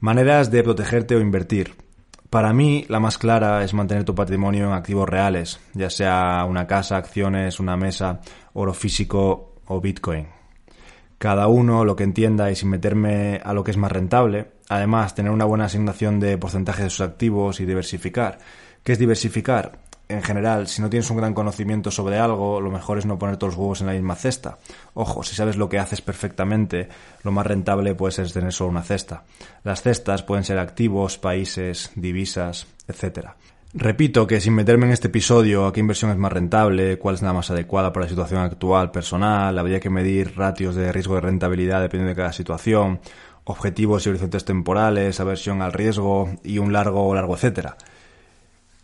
Maneras 0.00 0.50
de 0.50 0.64
protegerte 0.64 1.14
o 1.14 1.20
invertir. 1.20 1.76
Para 2.30 2.52
mí, 2.52 2.86
la 2.88 3.00
más 3.00 3.18
clara 3.18 3.64
es 3.64 3.74
mantener 3.74 4.04
tu 4.04 4.14
patrimonio 4.14 4.68
en 4.68 4.72
activos 4.72 5.08
reales, 5.08 5.58
ya 5.74 5.90
sea 5.90 6.44
una 6.48 6.64
casa, 6.68 6.96
acciones, 6.96 7.58
una 7.58 7.76
mesa, 7.76 8.20
oro 8.52 8.72
físico 8.72 9.56
o 9.66 9.80
Bitcoin. 9.80 10.28
Cada 11.18 11.48
uno 11.48 11.84
lo 11.84 11.96
que 11.96 12.04
entienda 12.04 12.48
y 12.48 12.54
sin 12.54 12.70
meterme 12.70 13.40
a 13.44 13.52
lo 13.52 13.64
que 13.64 13.72
es 13.72 13.76
más 13.76 13.90
rentable. 13.90 14.52
Además, 14.68 15.16
tener 15.16 15.32
una 15.32 15.44
buena 15.44 15.64
asignación 15.64 16.20
de 16.20 16.38
porcentaje 16.38 16.84
de 16.84 16.90
sus 16.90 17.00
activos 17.00 17.58
y 17.58 17.66
diversificar. 17.66 18.38
¿Qué 18.84 18.92
es 18.92 18.98
diversificar? 19.00 19.80
En 20.10 20.22
general, 20.22 20.66
si 20.66 20.82
no 20.82 20.90
tienes 20.90 21.08
un 21.10 21.16
gran 21.16 21.34
conocimiento 21.34 21.90
sobre 21.90 22.18
algo, 22.18 22.60
lo 22.60 22.70
mejor 22.70 22.98
es 22.98 23.06
no 23.06 23.18
poner 23.18 23.36
todos 23.36 23.54
los 23.54 23.60
huevos 23.60 23.80
en 23.80 23.86
la 23.86 23.92
misma 23.92 24.16
cesta. 24.16 24.58
Ojo, 24.94 25.22
si 25.22 25.36
sabes 25.36 25.56
lo 25.56 25.68
que 25.68 25.78
haces 25.78 26.00
perfectamente, 26.00 26.88
lo 27.22 27.30
más 27.30 27.46
rentable 27.46 27.94
puede 27.94 28.12
ser 28.12 28.30
tener 28.30 28.52
solo 28.52 28.70
una 28.70 28.82
cesta. 28.82 29.22
Las 29.62 29.82
cestas 29.82 30.22
pueden 30.22 30.44
ser 30.44 30.58
activos, 30.58 31.18
países, 31.18 31.92
divisas, 31.94 32.66
etc. 32.88 33.28
Repito 33.72 34.26
que 34.26 34.40
sin 34.40 34.54
meterme 34.54 34.86
en 34.86 34.92
este 34.92 35.06
episodio 35.06 35.66
a 35.66 35.72
qué 35.72 35.78
inversión 35.78 36.10
es 36.10 36.16
más 36.16 36.32
rentable, 36.32 36.98
cuál 36.98 37.14
es 37.14 37.22
la 37.22 37.32
más 37.32 37.52
adecuada 37.52 37.92
para 37.92 38.06
la 38.06 38.10
situación 38.10 38.40
actual 38.40 38.90
personal, 38.90 39.56
habría 39.56 39.78
que 39.78 39.90
medir 39.90 40.36
ratios 40.36 40.74
de 40.74 40.90
riesgo 40.90 41.14
de 41.14 41.20
rentabilidad 41.20 41.80
dependiendo 41.80 42.08
de 42.08 42.16
cada 42.16 42.32
situación, 42.32 43.00
objetivos 43.44 44.04
y 44.04 44.10
horizontes 44.10 44.44
temporales, 44.44 45.20
aversión 45.20 45.62
al 45.62 45.72
riesgo 45.72 46.30
y 46.42 46.58
un 46.58 46.72
largo 46.72 47.14
largo 47.14 47.36
etcétera. 47.36 47.76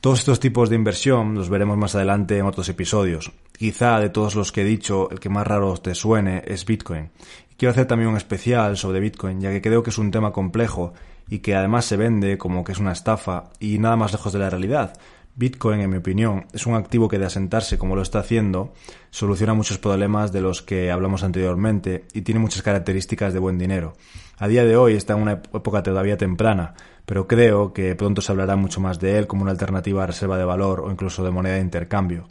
Todos 0.01 0.21
estos 0.21 0.41
tipos 0.41 0.71
de 0.71 0.77
inversión 0.77 1.35
los 1.35 1.49
veremos 1.49 1.77
más 1.77 1.95
adelante 1.95 2.39
en 2.39 2.47
otros 2.47 2.69
episodios. 2.69 3.33
Quizá 3.57 3.99
de 3.99 4.11
todos 4.11 4.35
los 4.35 4.53
que 4.53 4.61
he 4.61 4.65
dicho, 4.65 5.11
el 5.11 5.19
que 5.19 5.29
más 5.29 5.47
raro 5.47 5.77
te 5.79 5.95
suene 5.95 6.43
es 6.47 6.65
Bitcoin. 6.65 7.11
quiero 7.57 7.71
hacer 7.73 7.87
también 7.87 8.11
un 8.11 8.17
especial 8.17 8.77
sobre 8.77 9.01
Bitcoin, 9.01 9.41
ya 9.41 9.51
que 9.51 9.63
creo 9.63 9.83
que 9.83 9.91
es 9.91 9.99
un 9.99 10.11
tema 10.11 10.33
complejo 10.33 10.93
y 11.29 11.41
que 11.41 11.55
además 11.55 11.87
se 11.87 11.97
vende 11.97 12.39
como 12.39 12.63
que 12.63 12.73
es 12.73 12.79
una 12.79 12.93
estafa 12.93 13.51
y 13.59 13.79
nada 13.79 13.97
más 13.97 14.13
lejos 14.13 14.33
de 14.33 14.39
la 14.39 14.51
realidad. 14.51 14.97
Bitcoin, 15.39 15.81
en 15.81 15.91
mi 15.91 15.99
opinión, 15.99 16.47
es 16.55 16.67
un 16.67 16.75
activo 16.75 17.09
que 17.09 17.19
de 17.19 17.27
asentarse 17.27 17.77
como 17.77 17.95
lo 17.95 18.01
está 18.01 18.21
haciendo, 18.21 18.73
soluciona 19.11 19.53
muchos 19.53 19.77
problemas 19.77 20.33
de 20.33 20.41
los 20.41 20.63
que 20.63 20.91
hablamos 20.91 21.23
anteriormente 21.23 22.07
y 22.15 22.23
tiene 22.23 22.41
muchas 22.41 22.63
características 22.63 23.35
de 23.35 23.39
buen 23.39 23.59
dinero. 23.59 23.93
A 24.39 24.49
día 24.49 24.65
de 24.65 24.79
hoy 24.79 24.95
está 24.95 25.13
en 25.13 25.21
una 25.21 25.33
época 25.33 25.83
todavía 25.83 26.17
temprana, 26.17 26.73
pero 27.05 27.27
creo 27.27 27.75
que 27.75 27.95
pronto 27.95 28.23
se 28.23 28.33
hablará 28.33 28.57
mucho 28.57 28.81
más 28.81 28.99
de 28.99 29.19
él 29.19 29.27
como 29.27 29.43
una 29.43 29.51
alternativa 29.51 30.05
a 30.05 30.07
reserva 30.07 30.39
de 30.39 30.47
valor 30.47 30.81
o 30.81 30.91
incluso 30.91 31.23
de 31.23 31.31
moneda 31.31 31.57
de 31.57 31.61
intercambio. 31.61 32.29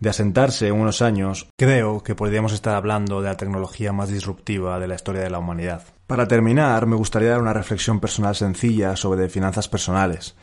De 0.00 0.10
asentarse 0.10 0.66
en 0.66 0.74
unos 0.74 1.02
años, 1.02 1.48
creo 1.56 2.02
que 2.02 2.16
podríamos 2.16 2.52
estar 2.52 2.74
hablando 2.74 3.20
de 3.20 3.28
la 3.28 3.36
tecnología 3.36 3.92
más 3.92 4.08
disruptiva 4.08 4.80
de 4.80 4.88
la 4.88 4.96
historia 4.96 5.22
de 5.22 5.30
la 5.30 5.38
humanidad. 5.38 5.84
Para 6.08 6.26
terminar, 6.26 6.86
me 6.86 6.96
gustaría 6.96 7.30
dar 7.30 7.42
una 7.42 7.52
reflexión 7.52 8.00
personal 8.00 8.34
sencilla 8.34 8.96
sobre 8.96 9.28
finanzas 9.28 9.68
personales. 9.68 10.34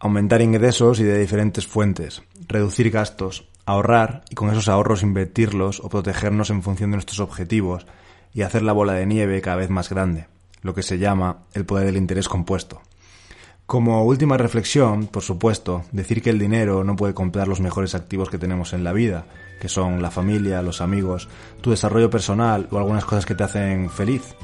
Aumentar 0.00 0.42
ingresos 0.42 1.00
y 1.00 1.04
de 1.04 1.18
diferentes 1.18 1.66
fuentes, 1.66 2.22
reducir 2.46 2.90
gastos, 2.90 3.48
ahorrar 3.66 4.22
y 4.30 4.36
con 4.36 4.48
esos 4.48 4.68
ahorros 4.68 5.02
invertirlos 5.02 5.80
o 5.80 5.88
protegernos 5.88 6.50
en 6.50 6.62
función 6.62 6.90
de 6.90 6.98
nuestros 6.98 7.18
objetivos 7.18 7.84
y 8.32 8.42
hacer 8.42 8.62
la 8.62 8.72
bola 8.72 8.92
de 8.92 9.06
nieve 9.06 9.40
cada 9.40 9.56
vez 9.56 9.70
más 9.70 9.90
grande, 9.90 10.26
lo 10.62 10.72
que 10.72 10.82
se 10.82 10.98
llama 10.98 11.38
el 11.52 11.64
poder 11.64 11.86
del 11.86 11.96
interés 11.96 12.28
compuesto. 12.28 12.80
Como 13.66 14.04
última 14.04 14.36
reflexión, 14.36 15.08
por 15.08 15.22
supuesto, 15.22 15.84
decir 15.92 16.22
que 16.22 16.30
el 16.30 16.38
dinero 16.38 16.84
no 16.84 16.96
puede 16.96 17.12
comprar 17.12 17.48
los 17.48 17.60
mejores 17.60 17.94
activos 17.94 18.30
que 18.30 18.38
tenemos 18.38 18.72
en 18.72 18.84
la 18.84 18.92
vida, 18.92 19.26
que 19.60 19.68
son 19.68 20.00
la 20.00 20.10
familia, 20.10 20.62
los 20.62 20.80
amigos, 20.80 21.28
tu 21.60 21.70
desarrollo 21.70 22.08
personal 22.08 22.68
o 22.70 22.78
algunas 22.78 23.04
cosas 23.04 23.26
que 23.26 23.34
te 23.34 23.44
hacen 23.44 23.90
feliz. 23.90 24.34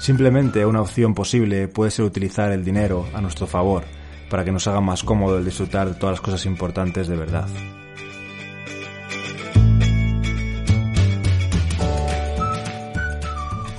Simplemente 0.00 0.66
una 0.66 0.82
opción 0.82 1.14
posible 1.14 1.68
puede 1.68 1.90
ser 1.90 2.04
utilizar 2.04 2.52
el 2.52 2.64
dinero 2.64 3.06
a 3.14 3.20
nuestro 3.20 3.46
favor, 3.46 3.84
para 4.30 4.44
que 4.44 4.52
nos 4.52 4.66
haga 4.66 4.80
más 4.80 5.02
cómodo 5.02 5.36
el 5.36 5.44
disfrutar 5.44 5.88
de 5.88 5.94
todas 5.94 6.14
las 6.14 6.20
cosas 6.22 6.46
importantes 6.46 7.08
de 7.08 7.16
verdad. 7.16 7.48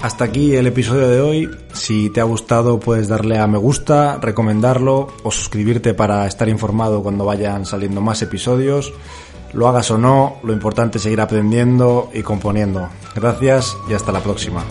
Hasta 0.01 0.25
aquí 0.25 0.55
el 0.55 0.65
episodio 0.65 1.07
de 1.07 1.21
hoy. 1.21 1.49
Si 1.73 2.09
te 2.09 2.21
ha 2.21 2.23
gustado 2.23 2.79
puedes 2.79 3.07
darle 3.07 3.37
a 3.37 3.47
me 3.47 3.57
gusta, 3.57 4.17
recomendarlo 4.19 5.07
o 5.23 5.31
suscribirte 5.31 5.93
para 5.93 6.25
estar 6.25 6.49
informado 6.49 7.03
cuando 7.03 7.23
vayan 7.23 7.65
saliendo 7.65 8.01
más 8.01 8.21
episodios. 8.21 8.91
Lo 9.53 9.67
hagas 9.67 9.91
o 9.91 9.97
no, 9.97 10.37
lo 10.43 10.53
importante 10.53 10.97
es 10.97 11.03
seguir 11.03 11.21
aprendiendo 11.21 12.09
y 12.13 12.23
componiendo. 12.23 12.89
Gracias 13.15 13.75
y 13.89 13.93
hasta 13.93 14.11
la 14.11 14.21
próxima. 14.21 14.63